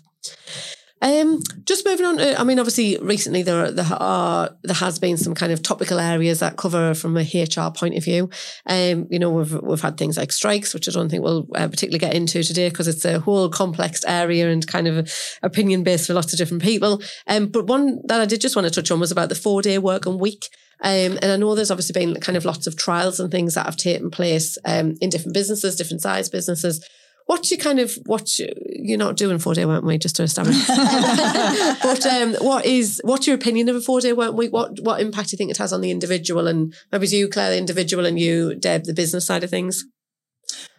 [1.02, 2.18] Um, just moving on.
[2.18, 6.00] To, I mean, obviously, recently there there are there has been some kind of topical
[6.00, 8.30] areas that cover from a HR point of view.
[8.68, 11.68] Um, you know, we've we've had things like strikes, which I don't think we'll uh,
[11.68, 16.08] particularly get into today because it's a whole complex area and kind of opinion based
[16.08, 17.02] for lots of different people.
[17.28, 19.62] Um, but one that I did just want to touch on was about the four
[19.62, 20.46] day work and week.
[20.84, 23.66] Um, and I know there's obviously been kind of lots of trials and things that
[23.66, 26.84] have taken place um, in different businesses, different size businesses.
[27.26, 30.24] What you kind of what you, you're not doing four day work week just to
[30.24, 30.68] establish.
[30.68, 34.52] but um, what is what's your opinion of a four day work week?
[34.52, 37.52] What what impact do you think it has on the individual and maybe you, Claire,
[37.52, 39.86] the individual, and you, Deb, the business side of things?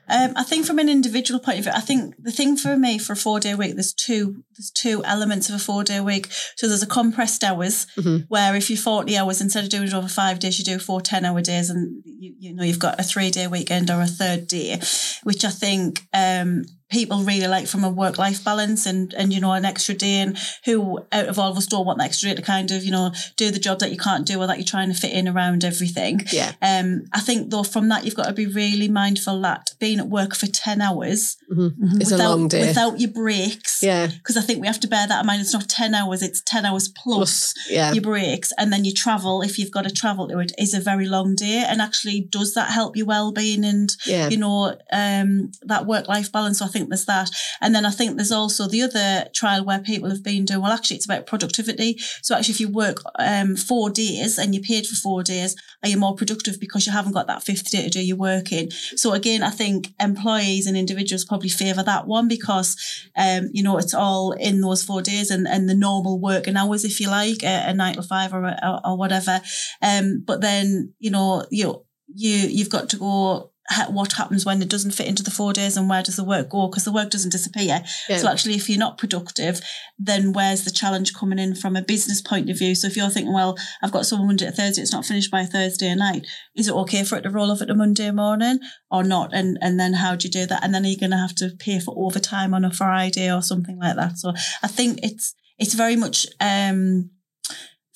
[0.08, 2.98] Um, I think from an individual point of view, I think the thing for me
[2.98, 6.26] for a four day week, there's two there's two elements of a four day week.
[6.56, 8.26] So there's a compressed hours Mhm.
[8.28, 11.00] where if you're 40 hours, instead of doing it over five days, you do four
[11.00, 14.06] 10 hour days and you, you know, you've got a three day weekend or a
[14.06, 14.80] third day,
[15.22, 19.40] which I think um, people really like from a work life balance and, and, you
[19.40, 22.28] know, an extra day and who out of all of us don't want the extra
[22.28, 24.58] day to kind of, you know, do the job that you can't do or that
[24.58, 26.20] you're trying to fit in around everything.
[26.30, 26.52] Yeah.
[26.62, 30.08] Um, I think though from that you've got to be really mindful that being at
[30.08, 32.68] work for ten hours It's a without long day.
[32.68, 34.08] without your breaks, yeah.
[34.08, 35.40] because I think we have to bear that in mind.
[35.40, 37.92] It's not ten hours; it's ten hours plus, Plus, yeah.
[37.92, 39.42] your breaks, and then you travel.
[39.42, 41.64] If you've got to travel to it, is a very long day.
[41.66, 44.28] And actually, does that help your well being and Yeah.
[44.28, 46.58] you know um, that work life balance?
[46.58, 47.30] So I think there's that,
[47.60, 50.62] and then I think there's also the other trial where people have been doing.
[50.62, 51.98] Well, actually, it's about productivity.
[52.22, 55.88] So actually, if you work um, four days and you're paid for four days, are
[55.88, 58.70] you more productive because you haven't got that fifth day to do your work in?
[58.70, 62.76] So again, I think employees and individuals probably favour that one because
[63.16, 66.84] um, you know it's all in those four days and, and the normal working hours,
[66.84, 69.40] if you like, a, a nine to five or, or, or whatever.
[69.80, 73.51] Um, but then you know you you you've got to go.
[73.72, 76.24] Ha- What happens when it doesn't fit into the four days, and where does the
[76.24, 76.68] work go?
[76.68, 77.82] Because the work doesn't disappear.
[78.08, 78.16] Yeah.
[78.18, 79.60] So actually, if you're not productive,
[79.98, 82.74] then where's the challenge coming in from a business point of view?
[82.74, 85.44] So if you're thinking, well, I've got someone Monday to Thursday, it's not finished by
[85.44, 86.26] Thursday night.
[86.54, 88.58] Is it okay for it to roll over to Monday morning
[88.90, 89.34] or not?
[89.34, 90.62] And and then how do you do that?
[90.62, 93.42] And then are you going to have to pay for overtime on a Friday or
[93.42, 94.18] something like that?
[94.18, 97.10] So I think it's it's very much um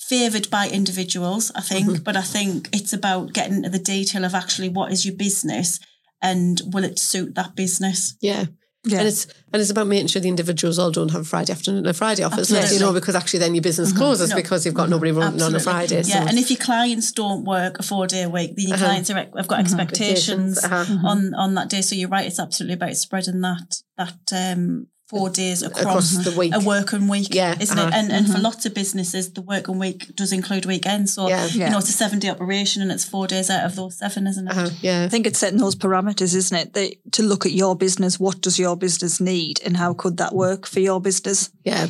[0.09, 4.35] favoured by individuals, I think, but I think it's about getting into the detail of
[4.35, 5.81] actually what is your business
[6.23, 8.17] and will it suit that business?
[8.21, 8.47] Yeah.
[8.89, 8.99] Yeah.
[9.01, 11.79] And it's and it's about making sure the individuals all don't have a Friday afternoon
[11.79, 12.73] and a Friday off, isn't it?
[12.73, 14.37] You know, because actually then your business closes No.
[14.37, 15.73] because you've got nobody running on a Absolutely.
[15.73, 16.03] Friday.
[16.05, 18.85] So Yeah, and if your clients don't work a four day week, then your Uh-huh.
[18.87, 20.99] clients are, have got expectations uh-huh.
[21.05, 21.83] on on that day.
[21.83, 26.37] So you're right; it's absolutely about spreading that that um, four days across, across the
[26.39, 26.53] week.
[26.55, 27.89] a working week, Yeah, isn't uh-huh.
[27.89, 27.95] it?
[27.95, 31.15] And and for lots of businesses, the working week does include weekends.
[31.15, 31.47] So Yeah.
[31.47, 34.27] you know, it's a seven day operation, and it's four days out of those seven,
[34.27, 34.51] isn't it?
[34.51, 34.71] Uh-huh.
[34.81, 35.05] Yeah.
[35.05, 36.73] I think it's setting those parameters, isn't it?
[36.75, 40.35] That, to look at your business, what does your business need and how could that
[40.35, 41.51] work for your business?
[41.65, 41.87] Yeah.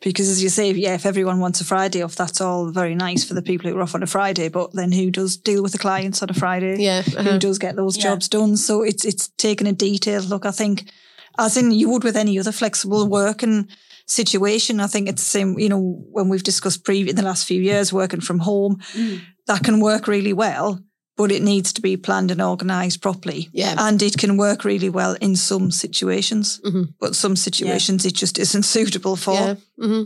[0.00, 3.24] Because as you say, yeah, if everyone wants a Friday off, that's all very nice
[3.24, 4.48] for the people who are off on a Friday.
[4.48, 6.76] But then who does deal with the clients on a Friday?
[6.80, 7.02] Yeah.
[7.02, 7.38] Who uh-huh.
[7.38, 8.04] does get those Yeah.
[8.04, 8.56] jobs done?
[8.56, 10.46] So it's it's taking a detailed look.
[10.46, 10.84] I think,
[11.38, 13.68] as in you would with any other flexible working
[14.06, 14.80] situation.
[14.80, 15.58] I think it's the same.
[15.58, 19.20] You know, when we've discussed pre in the last few years working from home, Mm.
[19.46, 20.80] that can work really well.
[21.16, 23.48] But it needs to be planned and organised properly.
[23.52, 23.74] Yeah.
[23.76, 26.60] And it can work really well in some situations.
[26.64, 26.94] Mhm.
[27.00, 29.34] But some situations it just isn't suitable for.
[29.34, 29.54] Yeah.
[29.78, 30.02] hmm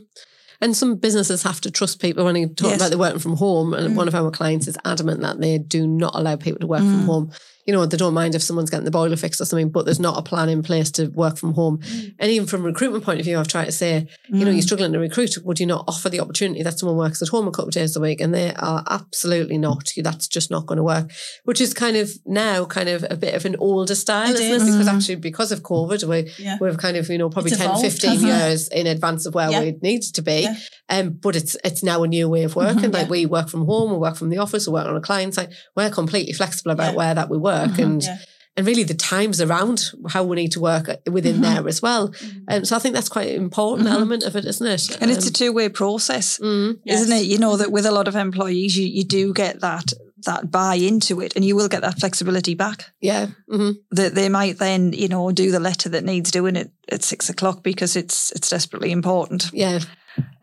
[0.62, 2.76] And some businesses have to trust people when you talk Yes.
[2.80, 3.74] about the working from home.
[3.74, 3.96] And Mm.
[3.96, 6.90] one of our clients is adamant that they do not allow people to work Mm.
[6.92, 7.30] from home.
[7.66, 10.00] You know, they don't mind if someone's getting the boiler fixed or something, but there's
[10.00, 11.78] not a plan in place to work from home.
[11.78, 12.14] Mm.
[12.18, 14.54] And even from a recruitment point of view, I've tried to say, you know, Mm.
[14.54, 15.36] you're struggling to recruit.
[15.44, 17.94] Would you not offer the opportunity that someone works at home a couple of days
[17.94, 18.20] a week?
[18.20, 19.90] And they are absolutely not.
[19.96, 21.10] That's just not going to work.
[21.44, 24.62] Which is kind of now kind of a bit of an older style, isn't is.
[24.62, 24.66] it?
[24.72, 24.94] Because Mhm.
[24.96, 26.58] actually, because of COVID, we, Yeah.
[26.60, 28.34] we've kind of, you know, probably It's 10, evolved, 15 hasn't it?
[28.34, 29.60] years in advance of where Yeah.
[29.60, 30.40] we need to be.
[30.42, 30.56] Yeah.
[30.88, 32.90] Um, but it's it's now a new way of working.
[32.90, 32.94] Mhm.
[32.94, 35.34] Like we work from home, we work from the office, we work on a client
[35.34, 35.50] site.
[35.76, 37.78] We're completely flexible about where that we work Mhm.
[37.84, 38.18] and Yeah.
[38.56, 41.42] and really the times around how we need to work within Mhm.
[41.42, 42.08] there as well.
[42.10, 42.42] Mhm.
[42.50, 43.92] Um, so I think that's quite an important Mhm.
[43.94, 44.98] element of it, isn't it?
[45.00, 46.38] And it's a Um, two way process.
[46.38, 47.20] mm, isn't Yes.
[47.22, 47.26] it?
[47.26, 49.92] You know that with a lot of employees, you, you do get that
[50.24, 52.92] that buy into it, and you will get that flexibility back.
[53.00, 53.26] yeah.
[53.50, 57.02] hmm That they might then, you know, do the letter that needs doing it at
[57.02, 59.50] six o'clock because it's it's desperately important.
[59.52, 59.80] Yeah.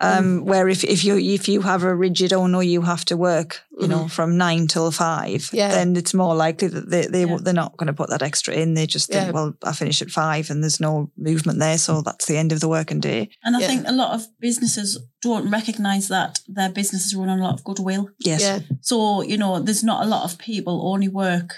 [0.02, 3.18] Um, where if, if you if you have a rigid oh no you have to
[3.18, 4.10] work you know Mhm.
[4.12, 5.68] from nine till five Yeah.
[5.76, 7.38] then it's more likely that they they Yeah.
[7.44, 9.32] they're not going to put that extra in they just think Yeah.
[9.32, 12.60] well I finish at five and there's no movement there so that's the end of
[12.62, 13.68] the working day And I Yeah.
[13.68, 17.64] think a lot of businesses don't recognise that their businesses run on a lot of
[17.66, 18.08] goodwill.
[18.26, 18.60] yes Yeah.
[18.82, 21.50] So, you know, there's not a lot of people only work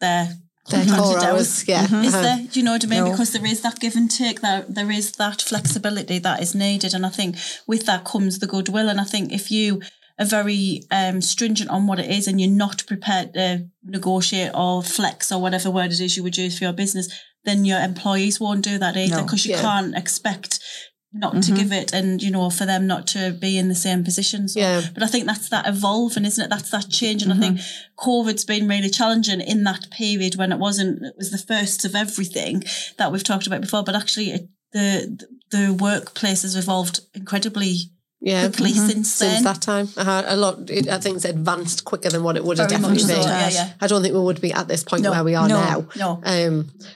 [0.00, 0.28] their
[0.70, 1.66] Their core hours.
[1.68, 1.86] Yeah.
[1.86, 2.04] Mhm.
[2.04, 2.22] Is uh-huh.
[2.22, 2.38] there?
[2.50, 3.04] Do you know what I mean?
[3.04, 3.10] No.
[3.10, 6.94] Because there is that give and take, that there is that flexibility that is needed,
[6.94, 7.36] and I think
[7.66, 8.88] with that comes the goodwill.
[8.88, 9.80] And I think if you
[10.18, 14.82] are very um, stringent on what it is, and you're not prepared to negotiate or
[14.82, 17.08] flex or whatever word it is you would use for your business,
[17.44, 19.22] then your employees won't do that either No.
[19.22, 19.62] because you Yeah.
[19.62, 20.58] can't expect
[21.18, 21.56] not to Mhm.
[21.56, 24.60] give it and you know for them not to be in the same position so
[24.60, 24.82] Yeah.
[24.94, 26.50] but I think that's that evolving, isn't it?
[26.50, 27.22] That's that change.
[27.22, 28.04] And I think Mm-hmm.
[28.10, 31.94] COVID's been really challenging in that period when it wasn't, it was the first of
[31.94, 32.64] everything
[32.98, 33.82] that we've talked about before.
[33.84, 35.18] But actually, it, the
[35.50, 37.90] the workplace has evolved incredibly
[38.26, 38.48] Yeah.
[38.48, 39.44] quickly since since then.
[39.44, 39.88] that time.
[39.96, 42.80] Uh, a lot, it, I think it's advanced quicker than what it would have Very
[42.82, 43.28] definitely much so, been.
[43.28, 43.72] yeah, yeah.
[43.80, 45.78] I don't think we would be at this point No, where we are no, now.
[45.96, 46.10] no.
[46.24, 46.54] Um,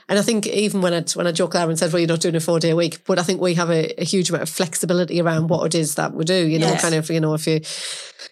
[0.09, 2.19] and I think even when I when I joked there and said, "Well, you're not
[2.21, 4.49] doing a four day week," but I think we have a, a huge amount of
[4.49, 6.35] flexibility around what it is that we do.
[6.53, 6.81] You know, Yes.
[6.81, 7.61] kind of, you know, if you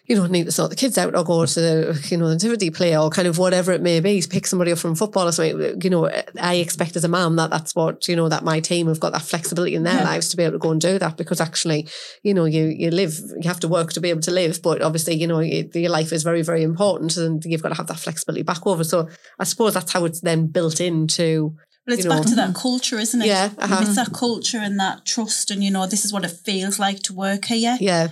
[0.06, 2.34] you know need to sort the kids out or go to the you know the
[2.34, 5.32] nativity play or kind of whatever it may be, pick somebody up from football or
[5.32, 5.80] something.
[5.82, 8.86] You know, I expect as a mum that that's what you know that my team
[8.88, 10.04] have got that flexibility in their Yeah.
[10.04, 11.88] lives to be able to go and do that because actually,
[12.22, 14.82] you know, you you live, you have to work to be able to live, but
[14.82, 17.86] obviously, you know, you, your life is very very important and you've got to have
[17.88, 18.84] that flexibility back over.
[18.84, 22.16] So I suppose that's how it's then built into But it's you know.
[22.16, 23.26] back to that culture, isn't it?
[23.26, 23.78] Yeah, uh-huh.
[23.82, 27.00] It's that culture and that trust, and you know, this is what it feels like
[27.04, 27.76] to work here.
[27.80, 28.08] Yeah.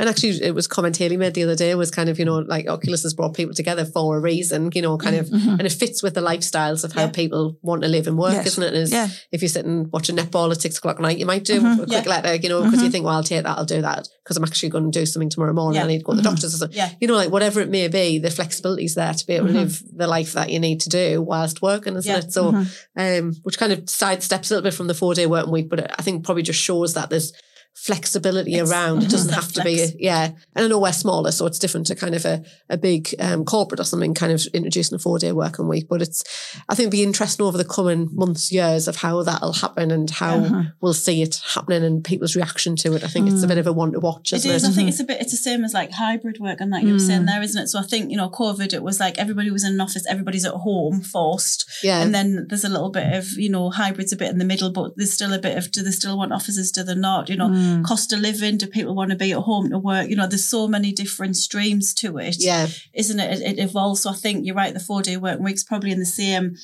[0.00, 2.24] And actually, it was a comment Haley made the other day was kind of, you
[2.24, 5.26] know, like Oculus has brought people together for a reason, you know, kind mm, of,
[5.28, 5.50] mm-hmm.
[5.50, 7.10] and it fits with the lifestyles of how Yeah.
[7.10, 8.46] people want to live and work, Yes.
[8.46, 8.72] isn't it?
[8.72, 9.08] Is Yeah.
[9.30, 11.82] if you're sitting watching netball at six o'clock at night, you might do mm-hmm.
[11.82, 12.10] a quick Yeah.
[12.10, 12.92] letter, you know, because you mm-hmm.
[12.92, 15.28] think, well, I'll take that, I'll do that because I'm actually going to do something
[15.28, 15.76] tomorrow morning.
[15.76, 15.84] Yeah.
[15.84, 16.78] I need to go to the doctor's or something.
[16.78, 16.92] Yeah.
[16.98, 19.52] You know, like whatever it may be, the flexibility is there to be able to
[19.52, 22.32] live the life that you need to do whilst working, isn't it?
[22.32, 22.64] So,
[22.96, 25.94] um, which kind of sidesteps a little bit from the four day working week, but
[26.00, 27.34] I think probably just shows that there's
[27.74, 29.02] flexibility around.
[29.02, 30.32] It doesn't have to be, yeah.
[30.54, 33.44] And I know we're smaller, so it's different to kind of a, a big um,
[33.44, 35.86] corporate or something kind of introducing a four day working week.
[35.88, 36.22] But it's,
[36.68, 40.40] I think, be interesting over the coming months, years of how that'll happen and how
[40.40, 40.62] Uh-huh.
[40.80, 43.04] we'll see it happening and people's reaction to it.
[43.04, 44.64] I think it's a bit of a one to watch, It isn't is.
[44.64, 44.68] it?
[44.68, 45.20] I think it's a bit.
[45.20, 47.68] It's the same as like hybrid work, and like you were saying there, isn't it?
[47.68, 48.72] So I think you know, COVID.
[48.72, 52.02] It was like everybody was in an office, everybody's at home, forced, Yeah.
[52.02, 54.70] and then there's a little bit of you know, hybrids a bit in the middle,
[54.70, 56.70] but there's still a bit of do they still want offices?
[56.72, 57.28] Do they not?
[57.28, 57.84] You know, Mm.
[57.84, 58.56] cost of living.
[58.56, 60.08] Do people want to be at home to work?
[60.08, 62.36] You know, there's so many different streams to it.
[62.38, 62.68] yeah.
[62.92, 63.40] isn't it?
[63.40, 64.02] It, it evolves.
[64.02, 64.74] So I think you're right.
[64.74, 66.56] The four day work week's probably in the same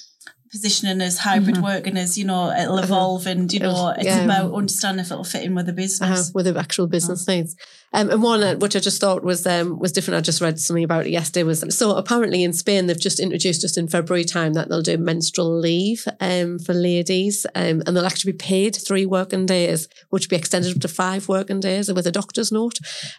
[0.51, 4.24] positioning as hybrid working as you know it'll evolve and you know it's yeah.
[4.24, 6.01] about understanding if it'll fit in with the business.
[6.20, 7.57] uh-huh, with the actual business needs.
[7.92, 10.18] Um, and one uh, which I just thought was um, was different.
[10.18, 11.44] I just read something about it yesterday.
[11.44, 14.99] Was so apparently in Spain they've just introduced just in February time that they'll do
[14.99, 20.26] menstrual leave um, for ladies, um, and they'll actually be paid three working days, which
[20.26, 22.78] will be extended up to five working days with a doctor's note.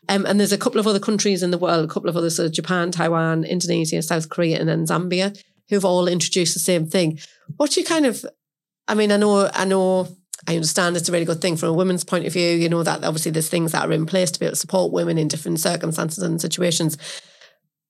[0.09, 2.35] Um, and there's a couple of other countries in the world, a couple of others,
[2.35, 5.35] so Japan, Taiwan, Indonesia, South Korea, and then Zambia,
[5.69, 7.19] who've all introduced the same thing.
[7.57, 8.25] What do you kind of
[8.87, 10.07] I mean, I know, I know,
[10.47, 12.51] I understand it's a really good thing from a woman's point of view.
[12.51, 14.93] You know that obviously there's things that are in place to be able to support
[14.93, 16.97] women in different circumstances and situations.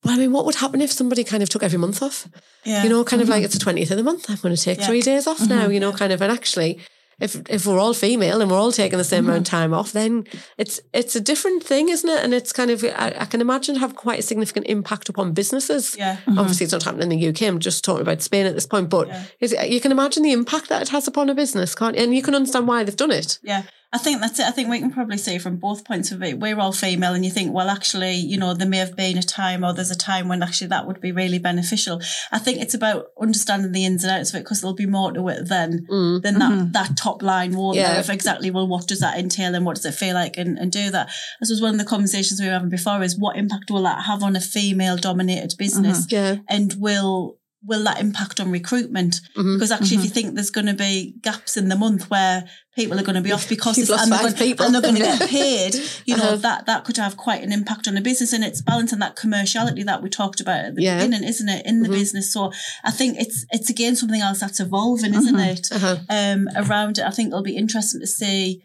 [0.01, 2.27] But I mean, what would happen if somebody kind of took every month off?
[2.63, 2.83] Yeah.
[2.83, 3.33] You know, kind of mm-hmm.
[3.33, 4.29] like it's the twentieth of the month.
[4.29, 4.87] I'm going to take Yeah.
[4.87, 5.49] three days off mm-hmm.
[5.49, 5.67] now.
[5.67, 6.79] You know, kind of, and actually.
[7.19, 9.57] If, if we're all female and we're all taking the same amount of mm-hmm.
[9.57, 12.23] time off, then it's it's a different thing, isn't it?
[12.23, 15.95] And it's kind of I, I can imagine have quite a significant impact upon businesses.
[15.97, 16.17] Yeah.
[16.17, 16.37] Mm-hmm.
[16.37, 17.41] Obviously, it's not happening in the UK.
[17.43, 19.63] I'm just talking about Spain at this point, but Yeah.
[19.63, 22.03] you can imagine the impact that it has upon a business, can't you?
[22.03, 23.39] And you can understand why they've done it.
[23.41, 23.63] Yeah.
[23.93, 24.45] I think that's it.
[24.45, 27.23] I think we can probably say from both points of view, we're all female, and
[27.23, 29.97] you think, well, actually, you know, there may have been a time or there's a
[29.97, 32.01] time when actually that would be really beneficial.
[32.31, 35.13] I think it's about understanding the ins and outs of it because there'll be more
[35.13, 36.21] to it than mm.
[36.21, 36.71] than that mm-hmm.
[36.73, 37.93] that top line, won't Yeah.
[37.93, 37.99] there?
[38.01, 40.69] Of exactly, well, what does that entail and what does it feel like and, and
[40.69, 41.09] do that.
[41.39, 44.03] This was one of the conversations we were having before is what impact will that
[44.03, 46.05] have on a female dominated business?
[46.07, 46.15] Mm-hmm.
[46.15, 46.35] Yeah.
[46.49, 49.15] and will will that impact on recruitment?
[49.35, 49.55] Mm-hmm.
[49.55, 52.99] Because actually, if you think there's going to be gaps in the month where people
[52.99, 54.65] are going to be off because and, they're going, people.
[54.65, 56.35] and they're going to get paid, you know Uh-huh.
[56.37, 59.83] that that could have quite an impact on the business, and it's balancing that commerciality
[59.85, 60.99] that we talked about at the Yeah.
[60.99, 61.05] Mm-hmm.
[61.09, 61.65] beginning, isn't it?
[61.65, 62.51] In the business, so
[62.83, 65.67] I think it's it's again something else that's evolving, isn't it?
[65.71, 65.97] Uh-huh.
[66.09, 68.63] Um, around it, I think it'll be interesting to see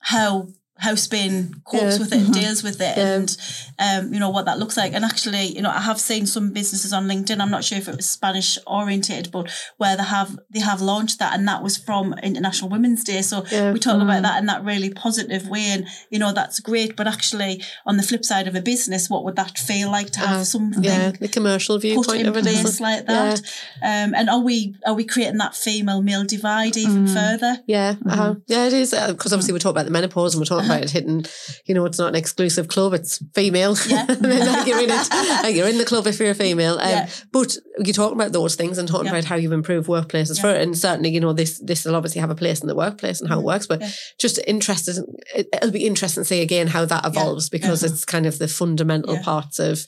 [0.00, 0.48] how
[0.78, 1.88] how Spain copes Yeah.
[1.90, 2.00] Mm-hmm.
[2.00, 3.14] with it and deals with it Yeah.
[3.14, 3.36] and
[3.78, 6.52] um, you know what that looks like and actually you know I have seen some
[6.52, 10.36] businesses on LinkedIn I'm not sure if it was Spanish oriented but where they have
[10.50, 13.72] they have launched that and that was from International Women's Day so Yeah.
[13.72, 17.06] we talk about that in that really positive way and you know that's great but
[17.06, 20.44] actually on the flip side of a business what would that feel like to have
[20.46, 23.40] something Uh, Yeah, the commercial viewpoint in of place like that
[23.82, 28.08] um, and are we are we creating that female male divide even further Yeah, Mm-hmm.
[28.10, 28.34] uh-huh.
[28.48, 30.74] yeah, it is because obviously we talk about the menopause and we talk Uh-huh.
[30.78, 31.24] about hitting.
[31.66, 33.76] You know, it's not an exclusive club; it's female.
[33.88, 34.06] Yeah.
[34.08, 35.08] And then, like, you're in it.
[35.44, 36.74] Like, you're in the club if you're a female.
[36.78, 37.08] Um, Yeah.
[37.32, 39.12] But you talk about those things and talking Yeah.
[39.12, 42.20] about how you've improved workplaces for it, and certainly, you know, this this will obviously
[42.20, 43.66] have a place in the workplace and how it works.
[43.66, 43.82] But
[44.20, 44.96] just interested,
[45.34, 47.90] it, it'll be interesting to see again how that evolves because Yeah.
[47.90, 49.86] it's kind of the fundamental parts of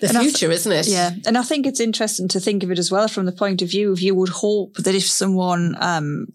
[0.00, 0.88] the And I th- future, isn't it?
[0.88, 1.10] Yeah.
[1.26, 3.70] And I think it's interesting to think of it as well from the point of
[3.70, 6.26] view of you would hope that if someone um,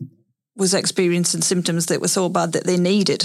[0.62, 3.22] was experiencing symptoms that were so bad that they needed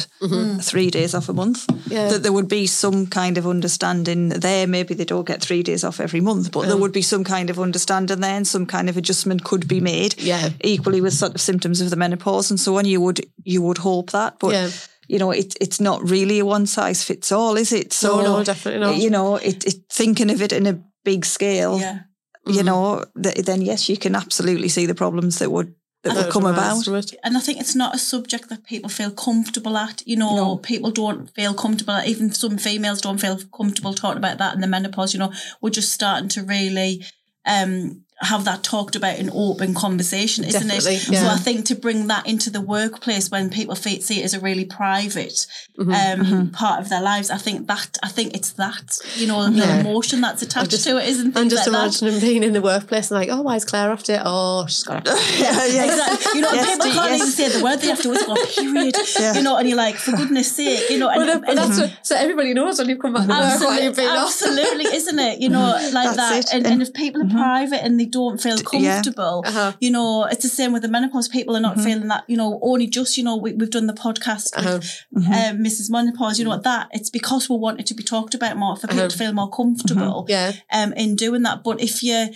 [0.70, 2.08] three days off a month, Yeah.
[2.10, 4.66] that there would be some kind of understanding there.
[4.66, 7.50] Maybe they don't get three days off every month, but there would be some kind
[7.50, 10.12] of understanding there and some kind of adjustment could be made.
[10.18, 10.50] Yeah.
[10.74, 12.84] Equally with sort of symptoms of the menopause and so on.
[12.86, 14.38] You would you would hope that.
[14.38, 14.70] But Yeah.
[15.08, 17.92] you know, it, it's not really a one size fits all, is it?
[17.92, 18.96] So, no, no, definitely not.
[18.96, 21.98] You know, it, it thinking of it in a big scale, Yeah.
[22.46, 22.64] you Mhm.
[22.64, 25.74] know, th- then yes, you can absolutely see the problems that would
[26.08, 26.86] that That would come about.
[27.24, 30.02] And I think it's not a subject that people feel comfortable at.
[30.06, 30.56] You know, No.
[30.56, 32.00] people don't feel comfortable.
[32.06, 35.12] Even some females don't feel comfortable talking about that in the menopause.
[35.14, 37.04] You know, we're just starting to really
[37.46, 41.00] um, have that talked about in open conversation, isn't Definitely, it?
[41.20, 41.26] So.
[41.28, 44.64] I think to bring that into the workplace when people see it as a really
[44.64, 45.46] private
[45.78, 46.20] Mhm.
[46.32, 49.80] um, part of their lives, I think that I think it's that you know the
[49.80, 52.00] emotion that's attached just- to it, isn't I'm just like that.
[52.02, 54.20] imagining being in the workplace and like, oh, why is Claire off it?
[54.24, 55.12] Oh, she's got it.
[55.38, 55.84] yeah, yeah.
[55.84, 56.32] Exactly.
[56.36, 57.20] You know, Yes, people can't yes.
[57.20, 58.96] even say the word they have to always go period.
[59.20, 59.34] Yeah.
[59.34, 61.78] You know, and you're like, for goodness sake, you know, and, Well, that- and that's
[61.78, 64.28] what, so everybody knows when you've come back to work you've been off.
[64.28, 65.40] absolutely, isn't it?
[65.40, 65.60] You know,
[65.92, 66.16] like That's
[66.50, 66.54] that.
[66.54, 68.62] And, and if people are private and they don't feel yeah.
[69.02, 69.72] comfortable, Uh-huh.
[69.80, 71.28] you know, it's the same with the menopause.
[71.28, 73.92] People are not feeling that, you know, only just, you know, we, we've done the
[73.92, 74.78] podcast Uh-huh.
[75.12, 75.90] with um, Mrs.
[75.90, 78.86] Menopause, you know, that it's because we want it to be talked about more for
[78.86, 79.08] people Uh-huh.
[79.08, 80.52] to feel more comfortable Yeah.
[80.72, 81.62] um, in doing that.
[81.64, 82.28] But if you're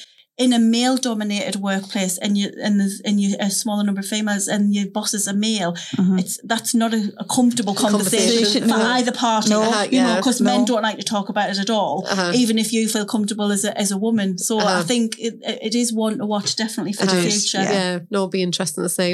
[0.45, 4.07] in a male dominated workplace and you and there's and you a smaller number of
[4.15, 5.73] females and your boss is a male,
[6.21, 8.97] it's that's not a, a comfortable conversation, Conversation, for no.
[8.97, 9.51] either party.
[9.51, 9.63] No.
[9.63, 12.33] You know, yeah, because men don't like to talk about it at all, Uh-huh.
[12.43, 14.39] even if you feel comfortable as a as a woman.
[14.39, 14.83] So I Uh-huh.
[14.91, 15.35] think it,
[15.69, 17.63] it is one to watch definitely for It the is, future.
[17.65, 17.73] yeah.
[17.81, 19.11] Yeah, no, it'll be interesting to see.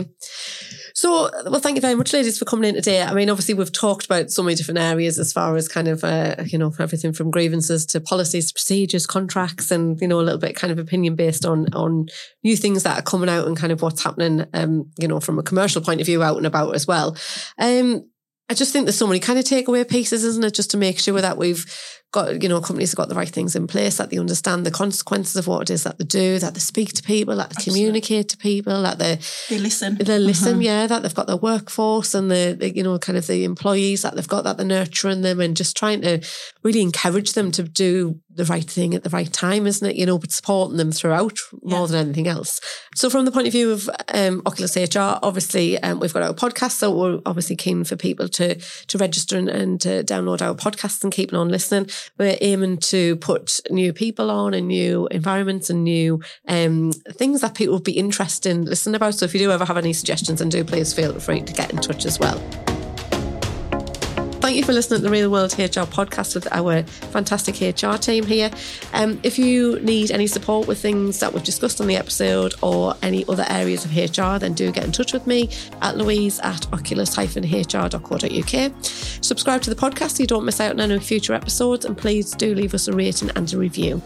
[0.96, 3.02] So, well, thank you very much, ladies, for coming in today.
[3.02, 6.02] I mean, obviously, we've talked about so many different areas as far as kind of,
[6.02, 10.40] uh, you know, everything from grievances to policies, procedures, contracts, and you know, a little
[10.40, 12.06] bit kind of opinion based on on
[12.42, 15.38] new things that are coming out and kind of what's happening, um, you know, from
[15.38, 17.14] a commercial point of view, out and about as well.
[17.58, 18.08] Um,
[18.48, 20.54] I just think there's so many kind of takeaway pieces, isn't it?
[20.54, 21.66] Just to make sure that we've
[22.16, 24.70] got, you know, companies have got the right things in place, that they understand the
[24.70, 27.56] consequences of what it is that they do, that they speak to people, that they
[27.58, 27.80] Absolutely.
[27.80, 29.96] communicate to people, that they They listen.
[29.96, 30.24] they uh-huh.
[30.24, 33.44] listen, yeah, that they've got their workforce and the, the, you know, kind of the
[33.44, 36.20] employees that they've got, that they're nurturing them and just trying to
[36.62, 39.96] really encourage them to do the right thing at the right time, isn't it?
[39.96, 41.86] You know, but supporting them throughout more Yeah.
[41.86, 42.60] than anything else.
[42.94, 46.34] So, from the point of view of um, Oculus HR, obviously, um, we've got our
[46.34, 50.54] podcast, so we're obviously keen for people to to register and, and to download our
[50.54, 51.88] podcasts and keep on listening.
[52.18, 57.54] We're aiming to put new people on and new environments and new um, things that
[57.54, 59.14] people would be interested in listening about.
[59.14, 61.70] So, if you do ever have any suggestions, and do please feel free to get
[61.72, 62.38] in touch as well.
[64.46, 68.24] Thank you for listening to the Real World HR podcast with our fantastic HR team
[68.24, 68.48] here.
[68.92, 72.94] Um, if you need any support with things that we've discussed on the episode or
[73.02, 75.50] any other areas of HR, then do get in touch with me
[75.82, 78.84] at louise at oculus-hr.co.uk.
[78.84, 82.30] Subscribe to the podcast so you don't miss out on any future episodes, and please
[82.30, 84.00] do leave us a rating and a review.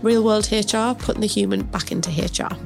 [0.00, 2.56] Real World HR, putting the human back into HR.